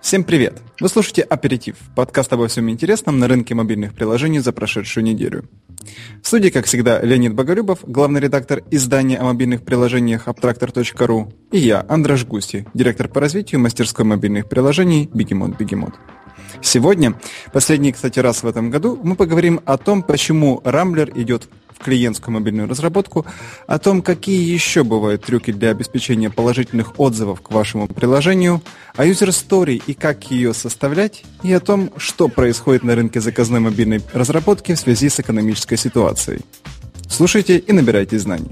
[0.00, 0.62] Всем привет!
[0.80, 5.44] Вы слушаете «Аперитив»– подкаст обо всем интересном на рынке мобильных приложений за прошедшую неделю.
[6.22, 11.84] В студии, как всегда, Леонид Боголюбов, главный редактор издания о мобильных приложениях Abtractor.ru, и я,
[11.86, 15.92] Андраш Густи, директор по развитию мастерской мобильных приложений «Бегемот Бегемот».
[16.62, 17.14] Сегодня,
[17.52, 21.48] последний, кстати, раз в этом году, мы поговорим о том, почему Рамблер идет
[21.82, 23.26] клиентскую мобильную разработку,
[23.66, 28.62] о том, какие еще бывают трюки для обеспечения положительных отзывов к вашему приложению,
[28.96, 34.00] о story и как ее составлять, и о том, что происходит на рынке заказной мобильной
[34.12, 36.40] разработки в связи с экономической ситуацией.
[37.08, 38.50] Слушайте и набирайте знаний.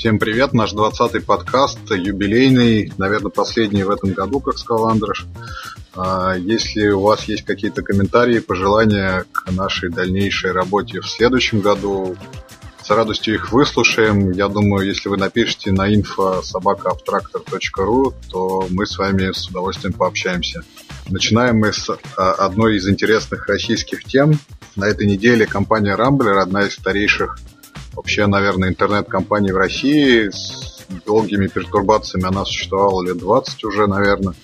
[0.00, 5.26] Всем привет, наш 20-й подкаст, юбилейный, наверное, последний в этом году, как сказал Андреш.
[5.94, 12.16] А, если у вас есть какие-то комментарии, пожелания к нашей дальнейшей работе в следующем году,
[12.82, 14.30] с радостью их выслушаем.
[14.30, 16.40] Я думаю, если вы напишите на info
[18.30, 20.62] то мы с вами с удовольствием пообщаемся.
[21.10, 24.32] Начинаем мы с а, одной из интересных российских тем.
[24.76, 27.36] На этой неделе компания Rambler, одна из старейших
[27.94, 34.34] вообще, наверное, интернет-компаний в России, с долгими пертурбациями она существовала лет 20 уже, наверное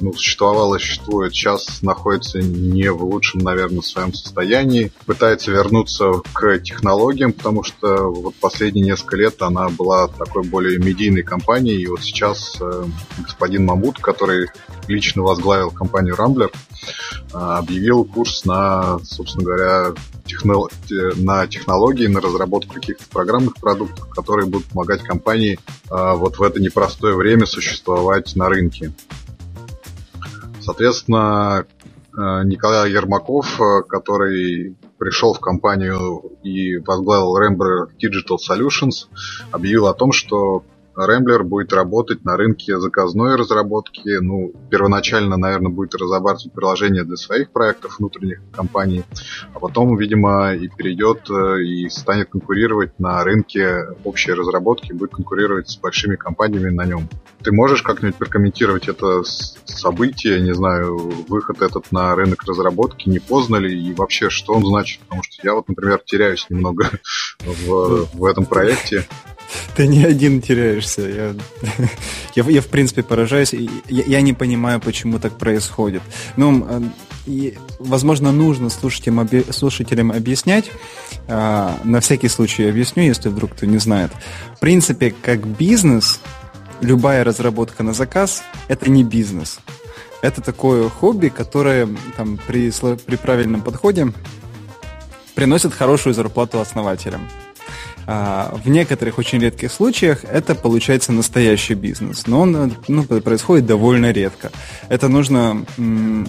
[0.00, 4.92] ну, существовала, существует, сейчас находится не в лучшем, наверное, своем состоянии.
[5.06, 11.22] Пытается вернуться к технологиям, потому что вот последние несколько лет она была такой более медийной
[11.22, 12.84] компанией, и вот сейчас э,
[13.18, 14.48] господин Мамут, который
[14.86, 19.94] лично возглавил компанию Рамблер, э, объявил курс на, собственно говоря,
[21.16, 25.58] на технологии, на разработку каких-то программных продуктов, которые будут помогать компании
[25.90, 28.92] э, вот в это непростое время существовать на рынке.
[30.68, 39.08] Соответственно, э, Николай Ермаков, э, который пришел в компанию и возглавил Rambler Digital Solutions,
[39.50, 40.64] объявил о том, что
[41.06, 44.18] Rambler будет работать на рынке заказной разработки.
[44.20, 49.04] Ну, первоначально, наверное, будет разрабатывать приложение для своих проектов внутренних компаний,
[49.54, 55.68] а потом, видимо, и перейдет э, и станет конкурировать на рынке общей разработки, будет конкурировать
[55.68, 57.08] с большими компаниями на нем.
[57.42, 60.96] Ты можешь как-нибудь прокомментировать это событие, не знаю,
[61.28, 65.00] выход этот на рынок разработки, не поздно ли и вообще что он значит?
[65.02, 66.90] Потому что я вот, например, теряюсь немного
[67.40, 69.06] в, в этом проекте.
[69.76, 71.02] Ты не один теряешься.
[71.02, 71.34] Я,
[72.34, 73.52] я, я в принципе, поражаюсь.
[73.52, 76.02] Я, я не понимаю, почему так происходит.
[76.36, 76.66] Ну,
[77.26, 80.70] э, возможно, нужно слушателям, слушателям объяснять.
[81.28, 84.10] А, на всякий случай объясню, если вдруг кто не знает.
[84.56, 86.20] В принципе, как бизнес,
[86.80, 89.58] любая разработка на заказ– это не бизнес.
[90.20, 94.12] Это такое хобби, которое там, при, при правильном подходе
[95.34, 97.28] приносит хорошую зарплату основателям.
[98.10, 104.12] А, в некоторых очень редких случаях это получается настоящий бизнес, но он ну, происходит довольно
[104.12, 104.50] редко.
[104.88, 105.66] Это нужно...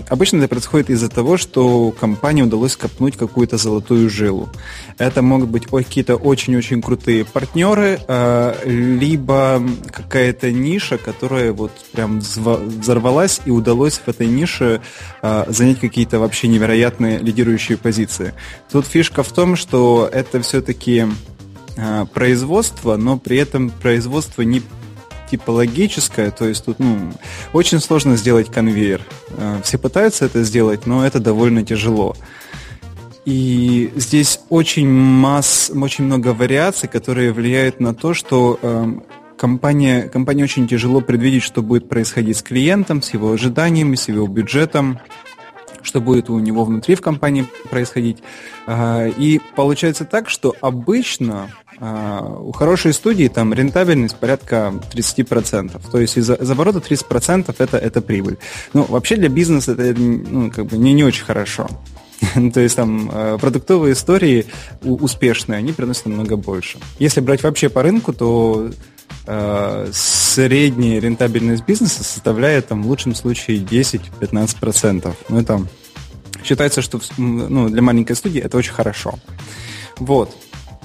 [0.09, 4.49] Обычно это происходит из-за того, что компании удалось копнуть какую-то золотую жилу.
[4.97, 13.39] Это могут быть какие-то очень-очень крутые партнеры, а, либо какая-то ниша, которая вот прям взорвалась
[13.45, 14.81] и удалось в этой нише
[15.21, 18.33] а, занять какие-то вообще невероятные лидирующие позиции.
[18.69, 21.05] Тут фишка в том, что это все-таки
[21.79, 24.61] э, производство, но при этом производство не
[25.29, 27.13] типологическое, то есть тут ну,
[27.53, 29.01] очень сложно сделать конвейер.
[29.37, 32.15] Э, все пытаются это сделать, но это довольно тяжело.
[33.25, 38.93] И здесь очень, масс, очень много вариаций, которые влияют на то, что э,
[39.37, 44.25] компания, компания очень тяжело предвидеть, что будет происходить с клиентом, с его ожиданиями, с его
[44.27, 44.99] бюджетом
[45.83, 48.19] что будет у него внутри в компании происходить.
[48.67, 55.81] А, и получается так, что обычно а, у хорошей студии там рентабельность порядка 30%.
[55.91, 58.37] То есть из, оборота 30% это, это прибыль.
[58.73, 61.67] Ну, вообще для бизнеса это ну, как бы не, не очень хорошо.
[62.53, 64.45] То есть там а, продуктовые истории
[64.81, 66.79] успешные, они приносят намного больше.
[66.99, 68.71] Если брать вообще по рынку, то
[69.25, 75.13] э, средняя рентабельность бизнеса составляет там, в лучшем случае 10-15%.
[75.29, 75.61] Ну, это
[76.43, 79.15] считается, что ну, для маленькой студии это очень хорошо.
[79.97, 80.35] Вот.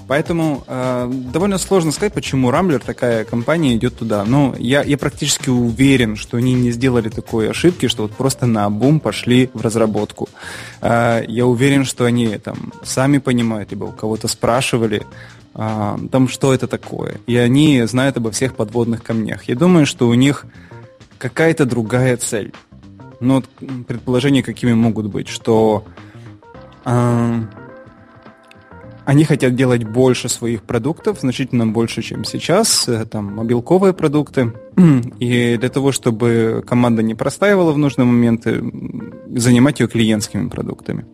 [0.06, 4.25] Поэтому э, довольно сложно сказать, почему Рамблер, такая компания, идет туда.
[4.25, 8.69] Но я, я практически уверен, что они не сделали такой ошибки, что вот просто на
[8.69, 10.28] бум пошли в разработку.
[10.82, 15.06] Э, я уверен, что они там сами понимают, либо у кого-то спрашивали,
[15.54, 17.20] а, там, что это такое.
[17.26, 19.44] И они знают обо всех подводных камнях.
[19.44, 20.46] Я думаю, что у них
[21.18, 22.52] какая-то другая цель.
[23.20, 23.42] Но
[23.86, 25.84] предположения какими могут быть, что
[26.84, 27.42] э,
[29.04, 34.52] они хотят делать больше своих продуктов, значительно больше, чем сейчас, э, там, мобилковые продукты.
[35.20, 38.62] И для того, чтобы команда не простаивала в нужные моменты,
[39.28, 41.06] занимать ее клиентскими продуктами.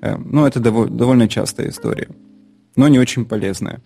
[0.00, 2.08] Э, ну, это довольно частая история,
[2.76, 3.80] но не очень полезная.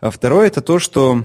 [0.00, 1.24] А второе это то, что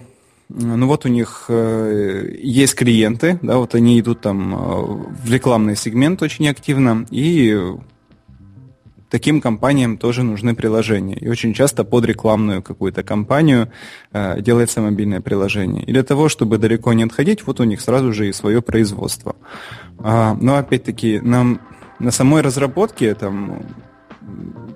[0.49, 6.21] ну вот у них э, есть клиенты, да, вот они идут там в рекламный сегмент
[6.23, 7.55] очень активно, и
[9.09, 11.15] таким компаниям тоже нужны приложения.
[11.15, 13.71] И очень часто под рекламную какую-то компанию
[14.11, 15.83] э, делается мобильное приложение.
[15.83, 19.35] И для того, чтобы далеко не отходить, вот у них сразу же и свое производство.
[19.97, 21.61] А, но опять-таки, нам
[21.99, 23.63] на самой разработке там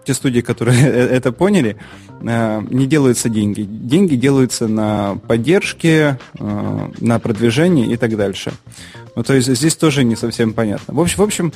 [0.05, 0.81] те студии, которые
[1.17, 1.77] это поняли,
[2.21, 3.61] э, не делаются деньги.
[3.61, 8.53] Деньги делаются на поддержке, э, на продвижение и так дальше.
[9.15, 10.93] Ну, то есть здесь тоже не совсем понятно.
[10.93, 11.53] В общем, в общем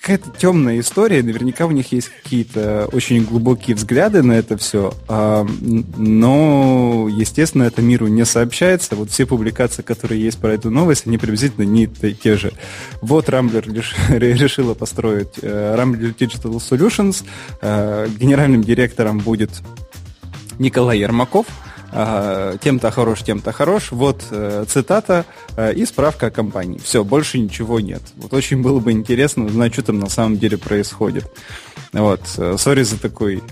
[0.00, 1.22] какая-то темная история.
[1.22, 4.94] Наверняка у них есть какие-то очень глубокие взгляды на это все.
[5.08, 5.46] А,
[5.96, 8.96] но, естественно, это миру не сообщается.
[8.96, 12.52] Вот все публикации, которые есть про эту новость, они приблизительно не те же.
[13.00, 13.64] Вот Rambler
[14.18, 17.24] решила построить э, Rambler Digital Solutions.
[17.60, 19.50] Э, генеральным директором будет
[20.58, 21.46] Николай Ермаков–
[21.90, 23.92] тем-то хорош, тем-то хорош.
[23.92, 25.24] Вот э, цитата
[25.56, 26.78] э, и справка о компании.
[26.78, 28.02] Все, больше ничего нет.
[28.16, 31.30] Вот очень было бы интересно узнать, что там на самом деле происходит.
[31.92, 32.20] Вот.
[32.36, 33.42] Э, сори за такой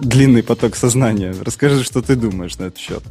[0.00, 1.34] длинный поток сознания.
[1.40, 3.02] Расскажи, что ты думаешь на этот счет.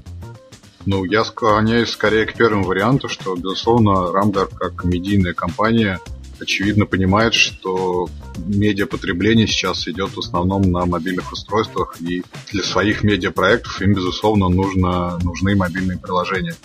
[0.86, 6.00] Ну, я склоняюсь скорее к первому варианту, что, безусловно, Рамдар как медийная компания–
[6.40, 13.82] очевидно понимает, что медиапотребление сейчас идет в основном на мобильных устройствах, и для своих медиапроектов
[13.82, 16.56] им, безусловно, нужно, нужны мобильные приложения.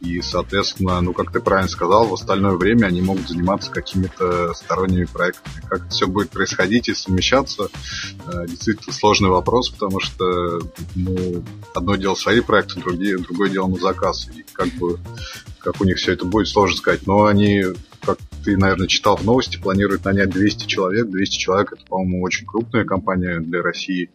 [0.00, 5.04] И, соответственно, ну, как ты правильно сказал, в остальное время они могут заниматься какими-то сторонними
[5.04, 5.62] проектами.
[5.68, 7.68] Как это все будет происходить и совмещаться,
[8.26, 10.60] э, действительно сложный вопрос, потому что
[10.94, 11.44] ну,
[11.74, 14.26] одно дело свои проекты, другие, другое дело на заказ.
[14.34, 14.98] И как бы
[15.58, 17.06] как у них все это будет, сложно сказать.
[17.06, 17.62] Но они
[18.44, 21.08] ты, наверное, читал в новости, планируют нанять 200 человек.
[21.08, 24.10] 200 человек это, по-моему, очень крупная компания для России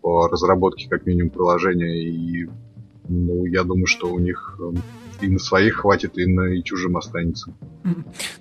[0.00, 2.02] по разработке как минимум приложения.
[2.02, 2.48] И
[3.08, 4.82] ну, я думаю, что у них эм,
[5.20, 7.52] и на своих хватит, и на и чужим останется.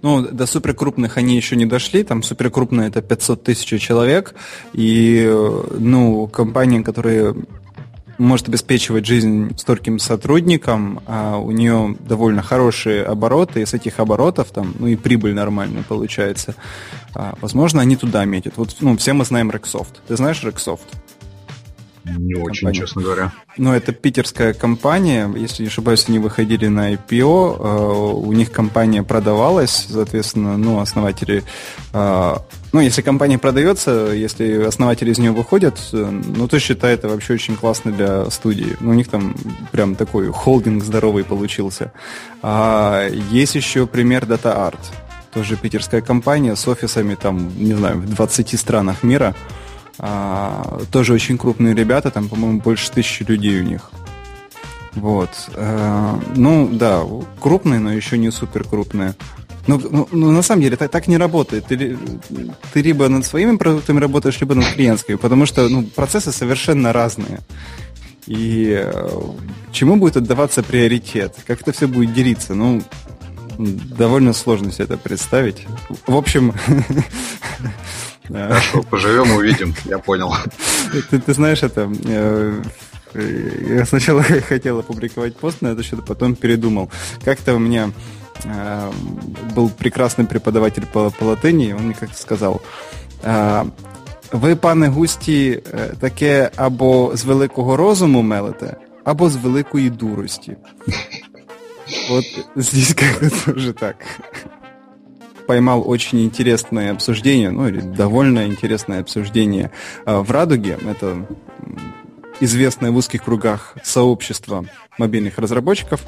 [0.02, 4.36] Ну, до суперкрупных они еще не дошли, там суперкрупные это 500 тысяч человек,
[4.74, 7.36] и, э, ну, компания, которая
[8.20, 14.52] может обеспечивать жизнь стольким сотрудникам, а у нее довольно хорошие обороты, и с этих оборотов
[14.52, 16.56] там, ну и прибыль нормальная получается.
[17.16, 18.54] А, возможно, они туда метят.
[18.58, 19.96] Вот, ну, все мы знаем Rexsoft.
[20.08, 20.88] Ты знаешь Rexsoft?
[22.06, 23.32] Не очень, честно говоря.
[23.58, 25.30] Ну, это питерская компания.
[25.36, 27.58] Если не ошибаюсь, они выходили на IPO.
[27.60, 31.44] Э, у них компания продавалась, соответственно, ну, основатели...
[31.94, 32.36] Э,
[32.72, 37.34] ну, если компания продается, если основатели из нее выходят, э, ну, то считай, это вообще
[37.34, 38.78] очень классно для студии.
[38.80, 39.36] Ну, у них там
[39.72, 41.92] прям такой холдинг здоровый получился.
[42.42, 44.80] А есть еще пример Data Art.
[45.34, 49.36] Тоже питерская компания с офисами там, не знаю, в 20 странах мира.
[50.00, 53.92] А, тоже очень крупные ребята, там, по-моему, больше тысячи людей у них.
[54.94, 55.30] Вот.
[55.56, 57.04] А, ну, да,
[57.40, 59.16] крупные, но еще не супер крупные.
[59.68, 61.66] Ну, ну, ну, на самом деле, так, так не работает.
[61.68, 61.98] Ты,
[62.74, 67.40] ты либо над своими продуктами работаешь, либо над клиентскими, потому что ну, процессы совершенно разные.
[68.26, 69.10] И э,
[69.72, 71.36] чему будет отдаваться приоритет?
[71.46, 72.56] Как это все будет делиться?
[72.56, 72.82] Ну,
[73.60, 75.68] довольно сложно себе это представить.
[76.08, 76.54] В общем,
[78.29, 80.35] Хорошо, поживем, увидим, я понял.
[81.11, 81.91] Ты, ты знаешь, это...
[82.07, 82.63] Э,
[83.69, 86.91] я сначала хотел опубликовать пост на это счет, потом передумал.
[87.25, 87.91] Как-то у меня
[88.45, 88.91] э,
[89.55, 92.61] был прекрасный преподаватель по, по латыни, он мне как-то сказал,
[93.23, 93.71] э,
[94.33, 95.63] ви, пане Густі,
[96.01, 100.57] таке або з великого розуму мелите, або з великої дурості.
[102.09, 102.25] Вот
[102.57, 103.97] здесь как-то тоже так
[105.50, 109.72] Поймал очень интересное обсуждение, ну или довольно интересное обсуждение
[110.06, 110.78] а, в «Радуге».
[110.88, 111.26] Это
[112.40, 114.66] известное в узких кругах сообщество
[115.00, 116.02] мобильных разработчиков,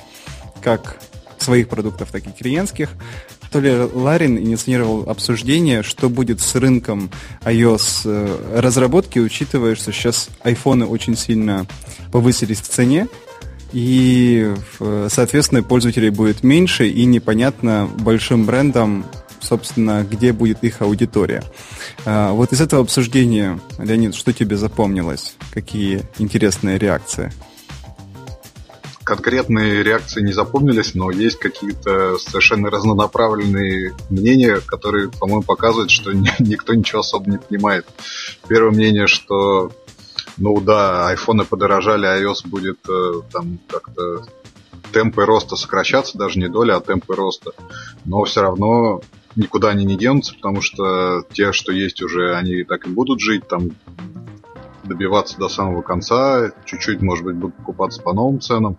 [0.61, 0.99] как
[1.39, 2.89] своих продуктов, так и клиентских.
[3.51, 7.09] То ли Ларин инициировал обсуждение, что будет с рынком
[7.43, 11.65] iOS э, разработки, учитывая, что сейчас айфоны очень сильно
[12.11, 13.07] повысились в цене,
[13.73, 14.53] и,
[15.07, 19.05] соответственно, пользователей будет меньше, и непонятно большим брендам,
[19.41, 21.43] собственно, где будет их аудитория.
[22.05, 25.35] А, вот из этого обсуждения, Леонид, что тебе запомнилось?
[25.53, 27.31] Какие интересные реакции?
[29.03, 36.73] конкретные реакции не запомнились, но есть какие-то совершенно разнонаправленные мнения, которые, по-моему, показывают, что никто
[36.73, 37.85] ничего особо не понимает.
[38.47, 39.71] Первое мнение, что
[40.37, 44.25] ну да, айфоны подорожали, iOS будет э, там как-то
[44.93, 47.51] темпы роста сокращаться, даже не доля, а темпы роста.
[48.05, 49.01] Но все равно
[49.35, 53.47] никуда они не денутся, потому что те, что есть уже, они так и будут жить,
[53.47, 53.71] там
[54.83, 58.77] добиваться до самого конца, чуть-чуть, может быть, будут покупаться по новым ценам,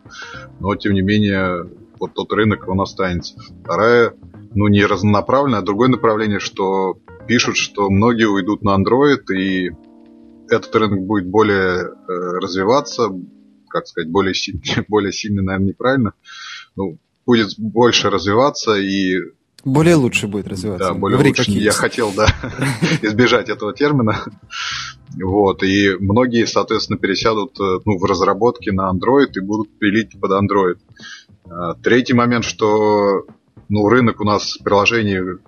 [0.61, 1.68] но, тем не менее,
[1.99, 3.37] вот тот рынок, он останется.
[3.62, 4.14] Вторая,
[4.54, 9.71] ну, не разнонаправленное, а другое направление, что пишут, что многие уйдут на Android, и
[10.49, 13.09] этот рынок будет более э, развиваться,
[13.68, 16.14] как сказать, более, сильный, более сильный, наверное, неправильно,
[16.76, 19.14] ну, будет больше развиваться и
[19.64, 20.88] более лучше будет развиваться.
[20.88, 21.50] Да, более Говори, лучше.
[21.50, 21.78] Я есть.
[21.78, 22.26] хотел, да,
[23.02, 24.25] избежать этого термина.
[25.14, 30.31] Вот, и многие, соответственно, пересядут э, ну, в разработке на Android и будут пилить под
[30.33, 30.78] Android.
[31.50, 33.26] А, третий момент, что
[33.69, 35.38] ну, рынок у нас приложений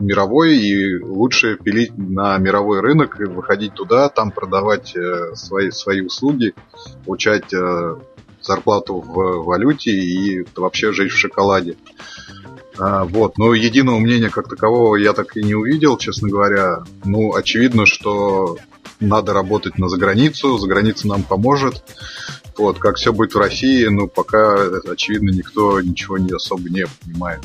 [0.00, 6.00] мировой, и лучше пилить на мировой рынок и выходить туда, там продавать э, свои, свои
[6.00, 6.54] услуги,
[7.04, 7.96] получать э,
[8.40, 11.76] зарплату в валюте и вообще жить в шоколаде.
[12.78, 16.84] А, вот, но единого мнения как такового я так и не увидел, честно говоря.
[17.04, 18.56] Ну, очевидно, что
[19.00, 21.82] надо работать на заграницу, за граница нам поможет.
[22.56, 24.56] Вот, как все будет в России, ну, пока,
[24.90, 27.40] очевидно, никто ничего не особо не понимает.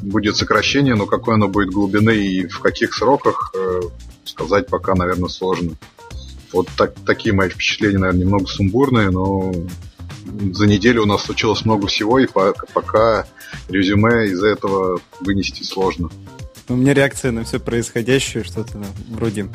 [0.00, 3.80] Будет сокращение, но какой оно будет глубины и в каких сроках, э,
[4.24, 5.72] сказать пока, наверное, сложно.
[6.52, 9.52] Вот так, такие мои впечатления, наверное, немного сумбурные, но
[10.52, 13.26] за неделю у нас случилось много всего, и пока
[13.68, 16.10] резюме из этого вынести сложно.
[16.68, 19.48] У меня реакция на все происходящее, что-то вроде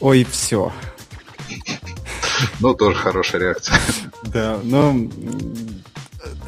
[0.00, 0.72] «Ой, все».
[2.60, 3.78] Ну, тоже хорошая реакция.
[4.24, 4.92] Да, но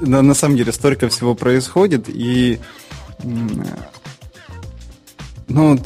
[0.01, 2.59] на, на самом деле столько всего происходит, и
[5.49, 5.79] ну,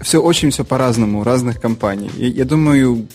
[0.00, 2.10] все очень все по-разному у разных компаний.
[2.16, 3.08] И я думаю,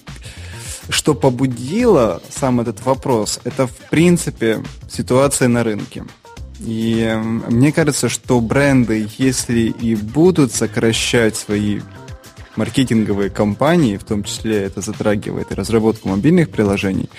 [0.89, 6.05] что побудило сам этот вопрос, это в принципе ситуация на рынке.
[6.59, 11.79] И мне кажется, что бренды, если и будут сокращать свои
[12.55, 17.09] маркетинговые компании, в том числе это затрагивает и разработку мобильных приложений,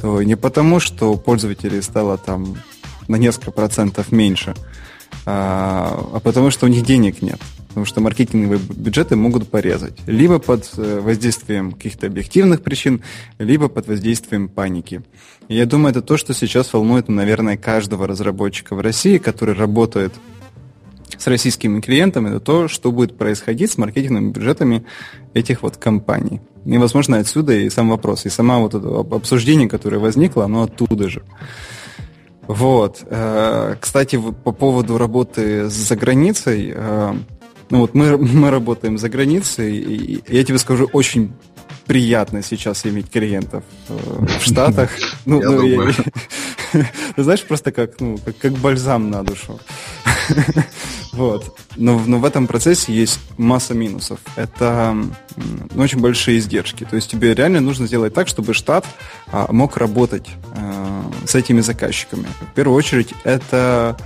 [0.00, 2.56] то не потому, что пользователей стало там
[3.08, 4.54] на несколько процентов меньше,
[5.26, 7.40] а, а потому что у них денег нет
[7.78, 9.96] потому что маркетинговые бюджеты могут порезать.
[10.08, 13.02] Либо под э, воздействием каких-то объективных причин,
[13.38, 15.02] либо под воздействием паники.
[15.46, 20.12] И я думаю, это то, что сейчас волнует, наверное, каждого разработчика в России, который работает
[21.16, 24.84] с российскими клиентами, это то, что будет происходить с маркетинговыми бюджетами
[25.34, 26.40] этих вот компаний.
[26.64, 31.08] И, возможно, отсюда и сам вопрос, и сама вот это обсуждение, которое возникло, оно оттуда
[31.08, 31.22] же.
[32.48, 33.02] Вот.
[33.04, 37.14] Э, кстати, по поводу работы за границей, э,
[37.70, 41.32] ну вот мы, мы работаем за границей, и я тебе скажу, очень
[41.86, 43.96] приятно сейчас иметь клиентов э,
[44.40, 44.90] в Штатах.
[45.24, 45.94] Ну, я ну, думаю.
[46.72, 46.84] Я,
[47.16, 49.60] ты знаешь, просто как, ну, как, как бальзам на душу.
[51.12, 51.58] вот.
[51.76, 54.20] Но, но в этом процессе есть масса минусов.
[54.36, 54.96] Это
[55.74, 56.84] ну, очень большие издержки.
[56.84, 58.86] То есть тебе реально нужно сделать так, чтобы штат
[59.26, 62.26] а, мог работать а, с этими заказчиками.
[62.40, 63.96] В первую очередь, это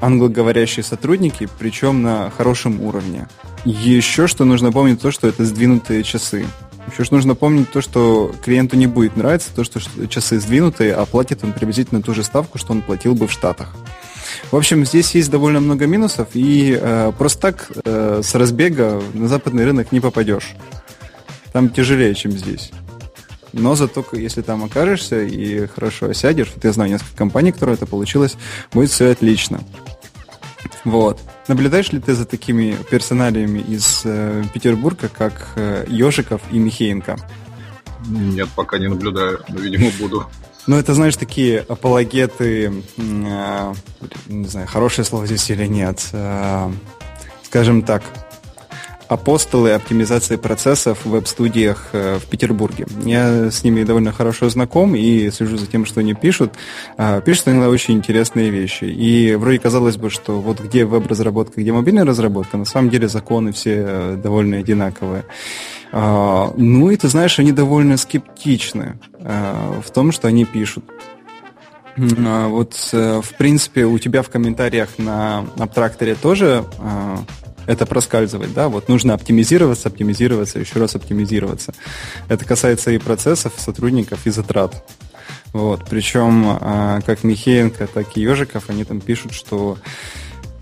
[0.00, 3.28] англоговорящие сотрудники, причем на хорошем уровне.
[3.64, 6.46] Еще что нужно помнить, то, что это сдвинутые часы.
[6.90, 11.04] Еще что нужно помнить то, что клиенту не будет нравиться то, что часы сдвинутые, а
[11.04, 13.74] платит он приблизительно ту же ставку, что он платил бы в Штатах.
[14.50, 19.28] В общем, здесь есть довольно много минусов, и э, просто так э, с разбега на
[19.28, 20.54] западный рынок не попадешь.
[21.52, 22.70] Там тяжелее, чем здесь.
[23.52, 27.86] Но зато, если там окажешься и хорошо осядешь, вот я знаю несколько компаний, которые это
[27.86, 28.36] получилось,
[28.72, 29.60] будет все отлично.
[30.84, 31.20] Вот.
[31.48, 37.16] Наблюдаешь ли ты за такими персоналиями из э, Петербурга, как э, Ежиков и Михеенко?
[38.06, 40.26] Нет, пока не наблюдаю, но, видимо, буду.
[40.66, 43.74] Ну, это, знаешь, такие апологеты, э,
[44.26, 46.70] не знаю, хорошее слово здесь или нет, э,
[47.42, 48.02] скажем так,
[49.10, 52.86] апостолы оптимизации процессов в веб-студиях э, в Петербурге.
[53.04, 56.52] Я с ними довольно хорошо знаком и слежу за тем, что они пишут.
[56.96, 58.84] А, пишут иногда очень интересные вещи.
[58.84, 63.50] И вроде казалось бы, что вот где веб-разработка, где мобильная разработка, на самом деле законы
[63.50, 65.24] все э, довольно одинаковые.
[65.90, 70.84] А, ну и ты знаешь, они довольно скептичны э, в том, что они пишут.
[71.98, 76.64] А, вот, в принципе, у тебя в комментариях на абтракторе тоже
[77.70, 81.72] это проскальзывает, да, вот нужно оптимизироваться, оптимизироваться, еще раз оптимизироваться.
[82.28, 84.84] Это касается и процессов, сотрудников, и затрат.
[85.52, 89.78] Вот, причем а, как Михеенко, так и Ежиков, они там пишут, что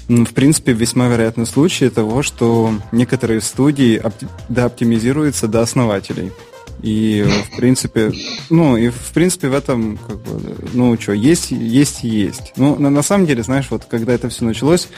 [0.06, 6.32] ну, в принципе, весьма вероятный случай того, что некоторые студии опти- дооптимизируются до основателей.
[6.82, 8.12] И, в принципе,
[8.50, 12.52] ну, и, в принципе, в этом, как бы, ну, что, есть, есть и есть.
[12.56, 14.88] Ну, на, на самом деле, знаешь, вот, когда это все началось,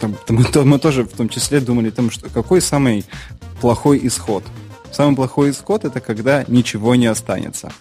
[0.00, 3.04] там, мы, то, мы тоже в том числе думали о том, что какой самый
[3.60, 4.44] плохой исход.
[4.92, 7.72] Самый плохой исход– это когда ничего не останется.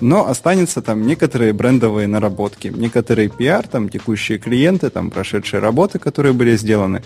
[0.00, 6.32] Но останется там некоторые брендовые наработки, некоторые пиар, там текущие клиенты, там прошедшие работы, которые
[6.32, 7.02] были сделаны.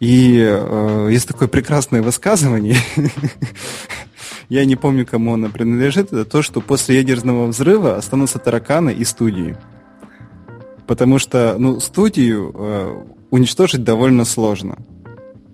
[0.00, 2.76] И э, есть такое прекрасное высказывание,
[4.48, 9.04] я не помню, кому оно принадлежит, это то, что после ядерного взрыва останутся тараканы и
[9.04, 9.56] студии.
[10.86, 14.78] Потому что ну, студию э, уничтожить довольно сложно.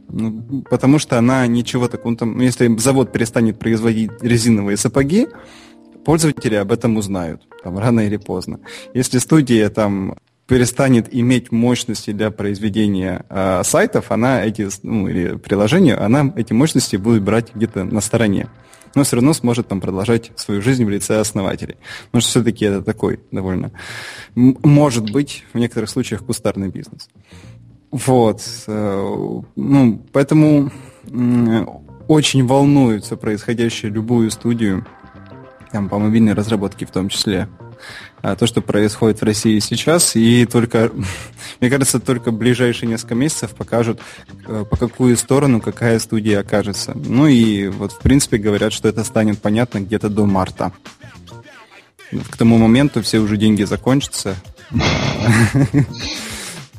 [0.08, 5.26] Ну, потому что она ничего такого, ну, там, ну, если завод перестанет производить резиновые сапоги,
[6.04, 8.60] пользователи об этом узнают, там, рано или поздно.
[8.92, 10.14] Если студия там
[10.46, 16.94] перестанет иметь мощности для произведения э, сайтов, она эти, ну, или приложения, она эти мощности
[16.94, 18.48] будет брать где-то на стороне.
[18.94, 21.76] Но все равно сможет там продолжать свою жизнь в лице основателей.
[22.06, 23.72] Потому что все-таки это такой довольно,
[24.34, 27.08] может быть, в некоторых случаях кустарный бизнес.
[27.90, 28.42] Вот.
[28.66, 30.70] Э, ну, поэтому
[32.08, 34.86] очень волнуется происходящее любую студию,
[35.72, 37.48] там, по мобильной разработке в том числе.
[38.24, 40.90] А то, что происходит в России сейчас, и только,
[41.60, 44.00] мне кажется, только ближайшие несколько месяцев покажут,
[44.46, 46.94] э, по какую сторону какая студия окажется.
[46.94, 50.72] Ну и вот, в принципе, говорят, что это станет понятно где-то до марта.
[52.30, 54.36] К тому моменту все уже деньги закончатся.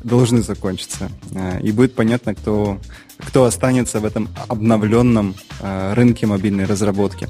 [0.02, 1.12] должны закончиться.
[1.30, 2.80] Э, и будет понятно, кто,
[3.18, 7.28] кто останется в этом обновленном э, рынке мобильной разработки.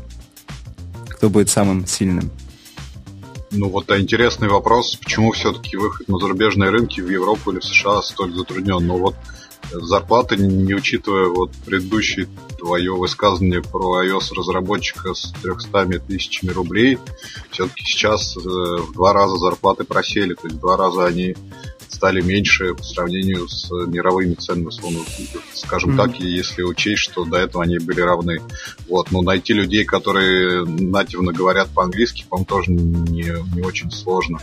[1.06, 2.30] Кто будет самым сильным.
[3.58, 7.64] Ну вот а интересный вопрос, почему все-таки выход на зарубежные рынки в Европу или в
[7.64, 8.86] США столь затруднен?
[8.86, 9.14] Ну вот
[9.72, 16.98] зарплаты, не учитывая вот предыдущее твое высказывание про iOS разработчика с 300 тысячами рублей,
[17.50, 21.34] все-таки сейчас э, в два раза зарплаты просели, то есть в два раза они
[21.96, 25.00] стали меньше по сравнению с мировыми ценами, условно,
[25.54, 25.96] скажем mm-hmm.
[25.96, 28.40] так, если учесть, что до этого они были равны.
[28.86, 34.38] Вот, но найти людей, которые нативно говорят по-английски, по-моему, тоже не, не очень сложно.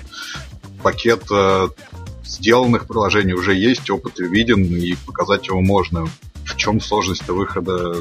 [0.82, 1.68] Пакет э,
[2.24, 6.08] сделанных приложений уже есть, опыт виден, и показать его можно.
[6.46, 7.96] В чем сложность выхода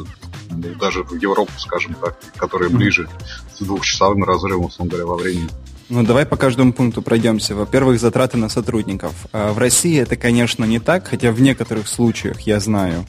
[0.50, 3.08] ну, даже в Европу, скажем так, которая ближе
[3.54, 5.48] с двухчасовым разрывом, условно говоря, во времени?
[5.92, 7.54] Ну, давай по каждому пункту пройдемся.
[7.54, 9.12] Во-первых, затраты на сотрудников.
[9.30, 13.04] А, в России это, конечно, не так, хотя в некоторых случаях, я знаю,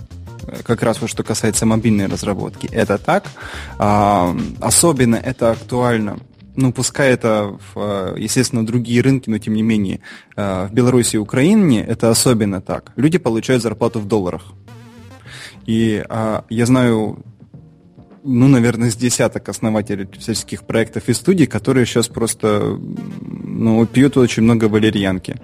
[0.47, 3.23] э, как раз вот что касается мобильной разработки, это так.
[3.79, 6.19] А, особенно это актуально
[6.55, 10.01] ну, пускай это, в, э, естественно, другие рынки, но тем не менее,
[10.35, 12.91] э, в Беларуси и Украине это особенно так.
[12.97, 14.43] Люди получают зарплату в долларах.
[15.65, 17.23] И а, я знаю
[18.23, 22.79] ну, наверное, с десяток основателей всяческих проектов и студий, которые сейчас просто
[23.21, 25.41] ну, пьют очень много валерьянки,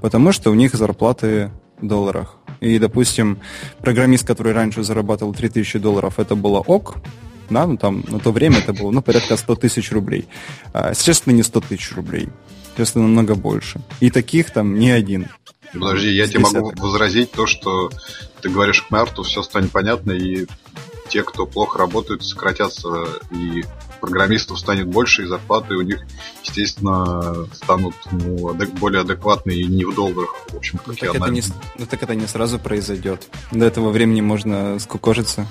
[0.00, 2.36] потому что у них зарплаты в долларах.
[2.60, 3.38] И, допустим,
[3.80, 6.96] программист, который раньше зарабатывал 3000 долларов, это было ок,
[7.50, 10.26] да, ну там на то время это было, ну, порядка 100 тысяч рублей.
[10.72, 12.28] А сейчас это не 100 тысяч рублей,
[12.74, 13.80] сейчас намного больше.
[14.00, 15.28] И таких там не один.
[15.72, 17.90] Подожди, я тебе могу возразить то, что
[18.40, 20.46] ты говоришь к марту, все станет понятно, и
[21.12, 23.64] те, кто плохо работают, сократятся, и
[24.00, 26.00] программистов станет больше, и зарплаты у них,
[26.42, 31.14] естественно, станут ну, адек- более адекватные и не в долларах, в общем, как ну, так
[31.14, 31.42] это не,
[31.78, 33.28] Ну так это не сразу произойдет.
[33.50, 35.46] До этого времени можно скукожиться.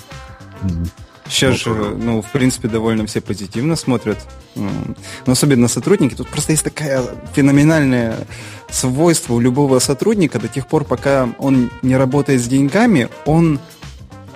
[0.63, 0.87] Mm-hmm.
[1.29, 4.17] Сейчас ну, же, ну, в принципе, довольно все позитивно смотрят.
[4.55, 6.15] Но особенно сотрудники.
[6.15, 8.27] Тут просто есть такое феноменальное
[8.69, 13.59] свойство у любого сотрудника до тех пор, пока он не работает с деньгами, он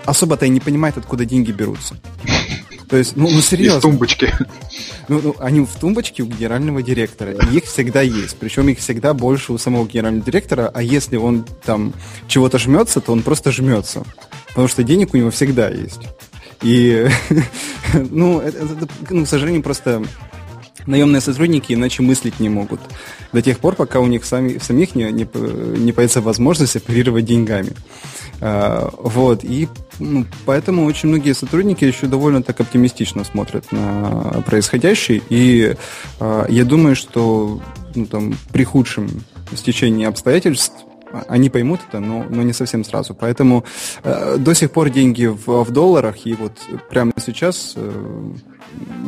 [0.05, 1.95] особо-то и не понимает, откуда деньги берутся.
[2.87, 3.77] То есть, ну, ну серьезно.
[3.77, 4.33] Из тумбочки.
[5.07, 7.31] Ну, ну, они в тумбочке у генерального директора.
[7.31, 8.37] И их всегда есть.
[8.37, 10.71] Причем их всегда больше у самого генерального директора.
[10.73, 11.93] А если он там
[12.27, 14.03] чего-то жмется, то он просто жмется.
[14.49, 16.01] Потому что денег у него всегда есть.
[16.61, 17.07] И,
[17.93, 20.03] ну, это, это, ну, к сожалению, просто
[20.85, 22.79] наемные сотрудники иначе мыслить не могут.
[23.33, 25.27] До тех пор, пока у них сами, самих не, не,
[25.79, 27.73] не появится возможность оперировать деньгами.
[28.41, 29.67] А, вот, и
[29.99, 35.75] ну, поэтому очень многие сотрудники еще довольно так оптимистично смотрят на происходящее, и
[36.19, 37.61] а, я думаю, что
[37.95, 39.09] ну, там, при худшем
[39.53, 40.73] стечении обстоятельств
[41.27, 43.13] они поймут это, но, но не совсем сразу.
[43.13, 43.63] Поэтому
[44.03, 46.53] э, до сих пор деньги в, в долларах, и вот
[46.89, 48.31] прямо сейчас э,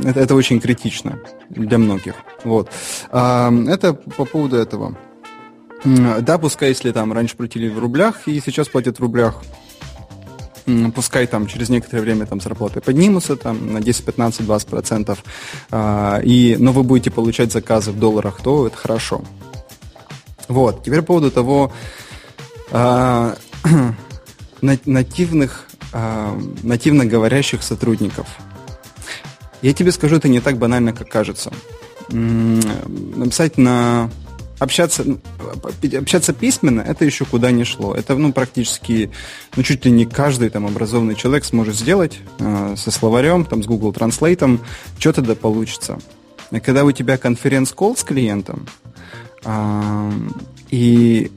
[0.06, 2.16] это, это очень критично для многих.
[2.44, 2.72] Вот.
[3.12, 4.98] А, это по поводу этого.
[5.86, 9.42] Да, пускай, если там раньше платили в рублях и сейчас платят в рублях,
[10.94, 15.24] пускай там через некоторое время там зарплаты поднимутся там на 10, 15, 20 процентов,
[15.72, 19.22] а, и, но вы будете получать заказы в долларах, то это хорошо.
[20.48, 21.72] Вот, теперь по поводу того
[22.72, 23.36] а,
[24.62, 28.28] нативных, а, нативно говорящих сотрудников.
[29.62, 31.52] Я тебе скажу, это не так банально, как кажется.
[32.10, 34.10] Написать на
[34.60, 35.20] общаться, ну,
[36.00, 37.94] общаться письменно, это еще куда не шло.
[37.94, 39.12] Это, ну, практически,
[39.56, 43.68] ну, чуть ли не каждый там образованный человек сможет сделать э, со словарем, там, с
[43.68, 44.60] Google Translate,
[45.00, 46.00] что тогда получится.
[46.52, 48.68] И когда у тебя конференц-колл с клиентом,
[49.46, 50.12] э,
[50.70, 51.32] и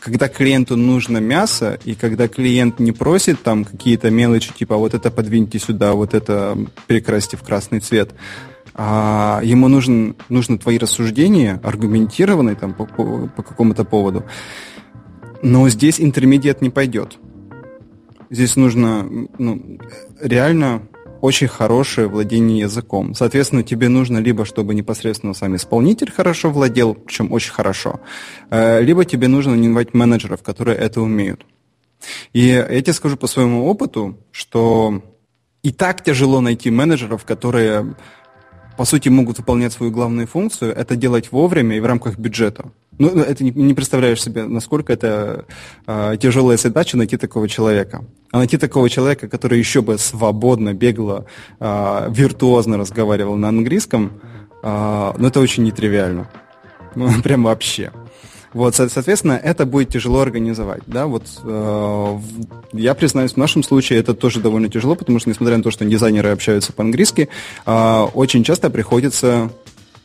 [0.00, 5.10] когда клиенту нужно мясо, и когда клиент не просит там какие-то мелочи, типа вот это
[5.10, 8.14] подвиньте сюда, вот это перекрасьте в красный цвет,
[8.80, 14.24] а ему нужен, нужны твои рассуждения, аргументированные там по, по, по какому-то поводу.
[15.42, 17.18] Но здесь интермедиат не пойдет.
[18.30, 19.04] Здесь нужно
[19.36, 19.78] ну,
[20.20, 20.82] реально
[21.20, 23.14] очень хорошее владение языком.
[23.14, 27.98] Соответственно, тебе нужно либо, чтобы непосредственно сам исполнитель хорошо владел, причем очень хорошо,
[28.50, 31.44] э, либо тебе нужно нанимать менеджеров, которые это умеют.
[32.32, 35.02] И я тебе скажу по своему опыту, что
[35.64, 37.96] и так тяжело найти менеджеров, которые
[38.78, 42.66] по сути, могут выполнять свою главную функцию, это делать вовремя и в рамках бюджета.
[42.98, 45.46] Ну, это не, не представляешь себе, насколько это
[45.88, 48.04] э, тяжелая задача найти такого человека.
[48.30, 51.26] А найти такого человека, который еще бы свободно, бегло,
[51.58, 54.12] э, виртуозно разговаривал на английском,
[54.62, 56.28] э, ну, это очень нетривиально.
[56.94, 57.90] Ну, прям вообще.
[58.52, 60.82] Вот, соответственно, это будет тяжело организовать.
[60.86, 61.06] Да?
[61.06, 62.18] Вот, э,
[62.72, 65.84] я признаюсь, в нашем случае это тоже довольно тяжело, потому что, несмотря на то, что
[65.84, 67.28] дизайнеры общаются по-английски,
[67.66, 69.50] э, очень часто приходится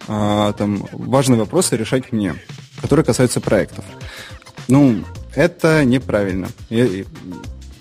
[0.08, 2.36] э, там, важные вопросы решать мне,
[2.82, 3.86] которые касаются проектов.
[4.68, 5.04] Ну,
[5.36, 6.50] это неправильно.
[6.70, 6.88] Я,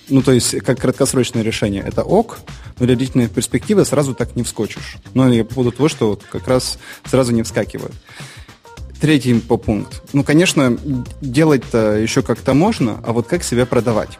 [0.08, 2.38] ну, то есть, как краткосрочное решение, это ок,
[2.78, 4.96] но для длительной перспективы сразу так не вскочишь.
[5.14, 7.94] Ну, я по поводу того, что вот как раз сразу не вскакивают.
[9.02, 10.00] Третий по пункт.
[10.12, 10.78] Ну, конечно,
[11.20, 14.16] делать-то еще как-то можно, а вот как себя продавать?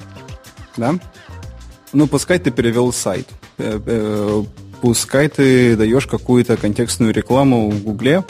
[0.77, 0.99] Да?
[1.93, 4.45] Ну, пускай ты перевел сайт, э, э,
[4.81, 8.25] пускай ты даешь какую-то контекстную рекламу в Гугле,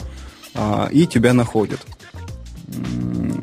[0.53, 1.79] а, и тебя находят.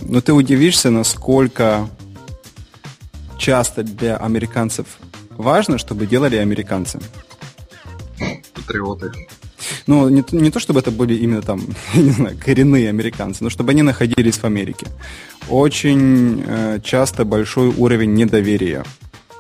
[0.02, 1.88] Но ты удивишься, насколько
[3.38, 4.86] часто для американцев
[5.30, 7.00] важно, чтобы делали американцы.
[8.54, 9.10] Патриоты.
[9.86, 11.62] Ну, не, не то, чтобы это были именно там,
[11.94, 14.86] не знаю, коренные американцы, но чтобы они находились в Америке.
[15.48, 18.84] Очень э, часто большой уровень недоверия.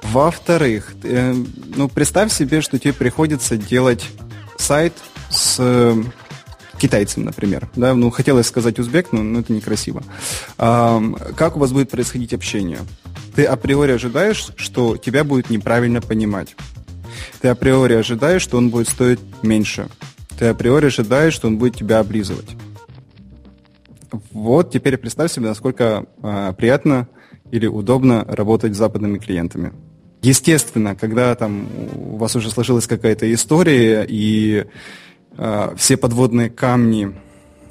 [0.02, 1.34] Во-вторых, э,
[1.76, 4.04] ну, представь себе, что тебе приходится делать
[4.56, 4.94] сайт
[5.30, 6.02] с э,
[6.78, 7.68] китайцем, например.
[7.76, 7.94] Да?
[7.94, 10.02] Ну, хотелось сказать узбек, но, но это некрасиво.
[10.58, 11.02] А,
[11.36, 12.78] как у вас будет происходить общение?
[13.36, 16.56] Ты априори ожидаешь, что тебя будет неправильно понимать.
[17.40, 19.88] Ты априори ожидаешь, что он будет стоить меньше
[20.40, 22.48] ты априори ожидаешь, что он будет тебя облизывать.
[24.32, 27.08] Вот теперь представь себе, насколько э, приятно
[27.50, 29.74] или удобно работать с западными клиентами.
[30.22, 34.64] Естественно, когда там у вас уже сложилась какая-то история, и
[35.36, 37.14] э, все подводные камни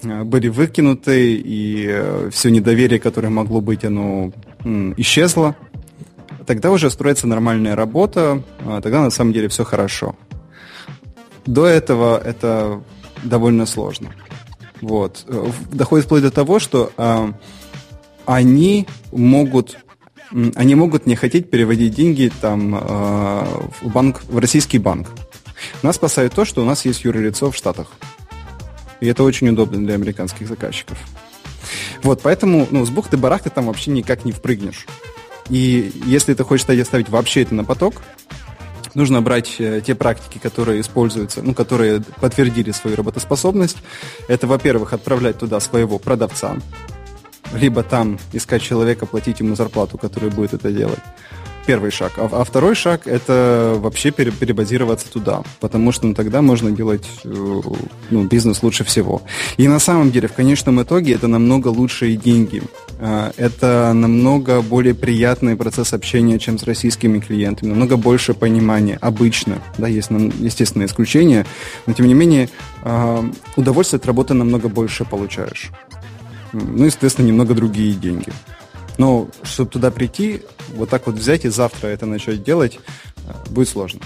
[0.04, 4.32] э, были выкинуты, и все недоверие, которое могло быть, оно
[4.96, 5.56] исчезло,
[6.46, 8.44] тогда уже строится нормальная работа,
[8.84, 10.16] тогда на самом деле все хорошо.
[11.50, 12.84] До этого это
[13.24, 14.14] довольно сложно.
[14.82, 15.26] Вот.
[15.72, 17.34] Доходит вплоть до того, что э,
[18.28, 19.80] они могут
[20.54, 22.80] они могут не хотеть переводить деньги там, э,
[23.82, 25.08] в, банк, в российский банк.
[25.82, 27.88] Нас спасает то, что у нас есть юрлицо в Штатах.
[29.00, 31.00] И это очень удобно для американских заказчиков.
[32.04, 34.86] Вот, поэтому ну, с бухты-барахты там вообще никак не впрыгнешь.
[35.50, 38.04] И если ты хочешь оставить вообще это на поток,
[39.00, 43.78] нужно брать э, те практики, которые используются, ну, которые подтвердили свою работоспособность.
[44.28, 46.58] Это, во-первых, отправлять туда своего продавца,
[47.54, 51.00] либо там искать человека, платить ему зарплату, который будет это делать
[51.70, 52.14] первый шаг.
[52.18, 57.08] А, а второй шаг это вообще пере, перебазироваться туда, потому что ну, тогда можно делать
[57.24, 57.62] э,
[58.10, 59.22] ну, бизнес лучше всего.
[59.58, 62.64] И на самом деле, в конечном итоге, это намного лучшие деньги.
[63.00, 69.60] А, это намного более приятный процесс общения, чем с российскими клиентами, намного больше понимания обычно.
[69.78, 71.46] Да, есть естественно исключения,
[71.86, 72.50] но тем не менее
[72.82, 73.24] а,
[73.58, 75.70] удовольствие от работы намного больше получаешь.
[76.52, 78.34] Ну, естественно, немного другие деньги.
[79.00, 80.42] Но чтобы туда прийти,
[80.76, 82.80] вот так вот взять и завтра это начать делать,
[83.26, 84.02] э, будет сложно.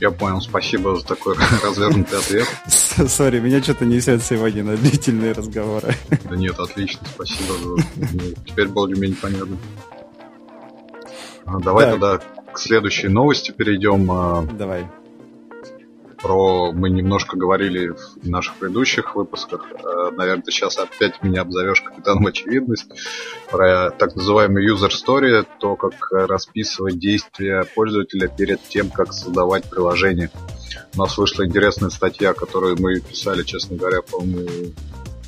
[0.00, 2.48] Я понял, спасибо за такой развернутый ответ.
[2.66, 5.94] Сори, меня что-то несет сегодня на длительные разговоры.
[6.28, 7.54] Да нет, отлично, спасибо.
[7.62, 7.76] Ну,
[8.44, 9.56] теперь более-менее понятно.
[11.44, 12.18] А, давай тогда
[12.52, 14.10] к следующей новости перейдем.
[14.10, 14.84] А, Давай.
[16.22, 19.66] Про мы немножко говорили в наших предыдущих выпусках.
[19.84, 22.86] А, наверное, ты сейчас опять меня обзовешь капитаном очевидность.
[23.50, 30.30] Про так называемый user story, то, как расписывать действия пользователя перед тем, как создавать приложение.
[30.94, 34.72] У нас вышла интересная статья, которую мы писали, честно говоря, по-моему,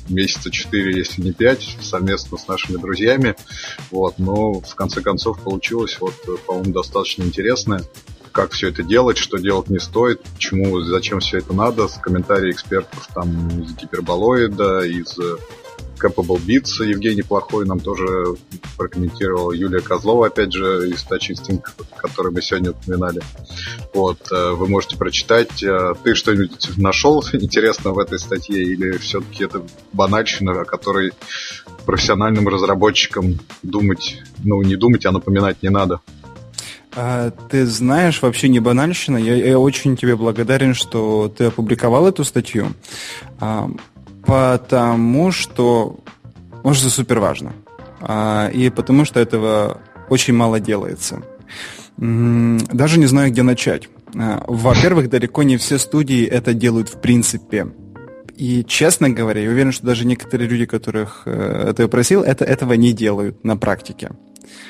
[0.07, 3.35] месяца 4, если не 5, совместно с нашими друзьями.
[3.91, 6.13] Вот, но в конце концов получилось, вот,
[6.45, 7.81] по-моему, достаточно интересное
[8.35, 12.51] как все это делать, что делать не стоит, почему, зачем все это надо, с комментарией
[12.51, 15.17] экспертов там из Гиперболоида, из
[15.97, 18.35] Capable Beats Евгений Плохой нам тоже
[18.77, 19.53] прокомментировал.
[19.53, 21.63] Юлия Козлова, опять же, из Instinct,
[21.95, 23.21] который мы сегодня упоминали.
[23.93, 25.63] Вот, э, вы можете прочитать.
[25.63, 31.13] Э, ты что-нибудь нашел интересно в этой статье или все-таки это банальщина, о которой
[31.85, 36.01] профессиональным разработчикам думать, ну, не думать, а напоминать не надо?
[36.95, 39.17] А, ты знаешь, вообще не банальщина.
[39.17, 42.67] Я, я очень тебе благодарен, что ты опубликовал эту статью.
[43.39, 43.69] А,
[44.25, 45.99] Потому что,
[46.63, 47.53] может, это супер важно.
[48.01, 51.21] А, и потому что этого очень мало делается.
[51.97, 53.87] Даже не знаю, где начать.
[54.15, 57.67] А, во-первых, далеко не все студии это делают в принципе.
[58.35, 62.73] И, честно говоря, я уверен, что даже некоторые люди, которых э, ты просил, это, этого
[62.73, 64.11] не делают на практике.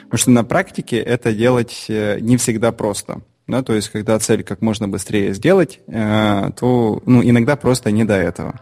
[0.04, 3.22] Потому что на практике это делать э, не всегда просто.
[3.48, 8.04] Да, то есть, когда цель как можно быстрее сделать, э, то ну, иногда просто не
[8.04, 8.60] до этого.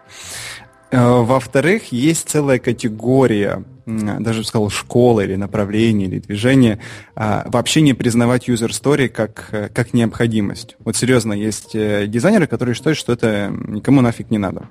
[0.91, 6.79] Э, во-вторых, есть целая категория, даже сказал, школы или направления или движения,
[7.15, 10.77] а, вообще не признавать user story как, как необходимость.
[10.79, 14.69] Вот серьезно, есть дизайнеры, которые считают, что это никому нафиг не надо.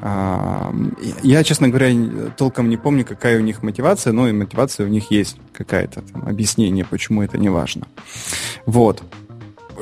[0.00, 1.90] Я, честно говоря,
[2.36, 6.26] толком не помню, какая у них мотивация, но и мотивация у них есть какая-то, там,
[6.26, 7.86] объяснение, почему это не важно.
[8.66, 9.02] Вот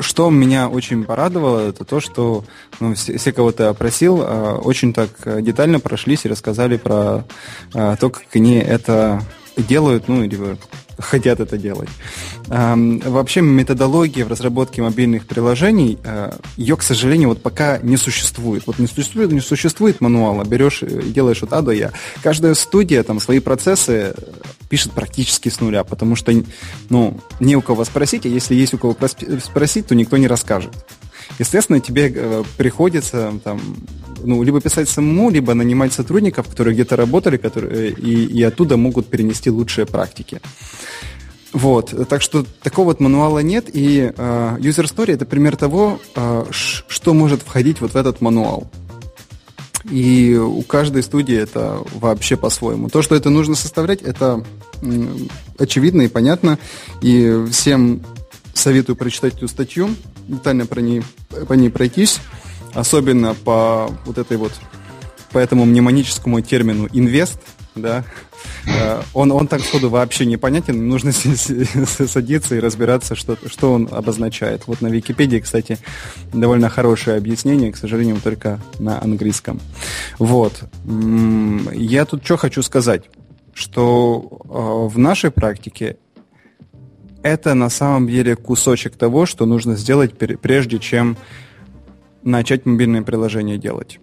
[0.00, 2.44] что меня очень порадовало, это то, что
[2.80, 5.10] ну, все, все, кого ты опросил, а, очень так
[5.42, 7.24] детально прошлись и рассказали про
[7.74, 9.22] а, то, как они это
[9.56, 10.56] делают, ну или
[10.98, 11.88] хотят это делать.
[12.46, 18.64] Вообще методология в разработке мобильных приложений, а, ее, к сожалению, вот пока не существует.
[18.66, 21.92] Вот не существует, не существует мануала, берешь и делаешь от А Я.
[22.22, 24.14] Каждая студия там свои процессы
[24.68, 26.32] пишет практически с нуля, потому что,
[26.88, 28.96] ну, не у кого спросить, а если есть у кого
[29.44, 30.72] спросить, то никто не расскажет.
[31.38, 33.60] Естественно, тебе э, приходится там,
[34.22, 39.08] ну, либо писать самому, либо нанимать сотрудников, которые где-то работали, которые, и, и оттуда могут
[39.08, 40.40] перенести лучшие практики.
[41.52, 46.44] Вот, так что такого вот мануала нет, и э, user story это пример того, э,
[46.50, 48.70] что может входить вот в этот мануал.
[49.90, 52.88] И у каждой студии это вообще по-своему.
[52.88, 54.44] То, что это нужно составлять, это
[54.80, 55.06] э,
[55.58, 56.58] очевидно и понятно,
[57.02, 58.02] и всем
[58.54, 59.90] советую прочитать эту статью,
[60.28, 61.02] детально про ней,
[61.48, 62.20] по ней пройтись,
[62.74, 64.52] особенно по вот этой вот,
[65.32, 67.38] по этому мнемоническому термину инвест,
[67.74, 68.04] да,
[68.66, 74.66] э, он, он так сходу вообще непонятен, нужно садиться и разбираться, что, что он обозначает.
[74.66, 75.78] Вот на Википедии, кстати,
[76.32, 79.60] довольно хорошее объяснение, к сожалению, только на английском.
[80.18, 80.64] Вот.
[81.72, 83.04] Я тут что хочу сказать,
[83.54, 85.96] что э, в нашей практике
[87.22, 91.16] это на самом деле кусочек того, что нужно сделать прежде, чем
[92.22, 93.98] начать мобильное приложение делать.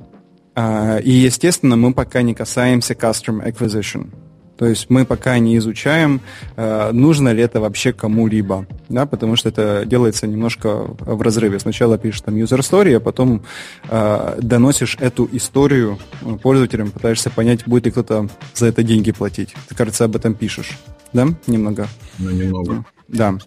[0.56, 4.10] А, и, естественно, мы пока не касаемся Custom Acquisition.
[4.58, 6.20] То есть мы пока не изучаем,
[6.58, 11.60] а, нужно ли это вообще кому-либо, да, потому что это делается немножко в разрыве.
[11.60, 13.44] Сначала пишешь там user story, а потом
[13.88, 15.98] э, доносишь эту историю
[16.44, 19.54] пользователям, пытаешься понять, будет ли кто-то за это деньги платить.
[19.70, 20.78] Ты, кажется, об этом пишешь,
[21.14, 21.88] да, немного?
[22.18, 22.84] Ну, немного.
[23.10, 23.38] Да.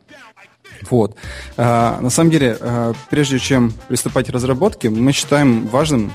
[0.90, 1.16] Вот.
[1.57, 6.12] А, на самом деле, а, прежде чем приступать к разработке, мы считаем важным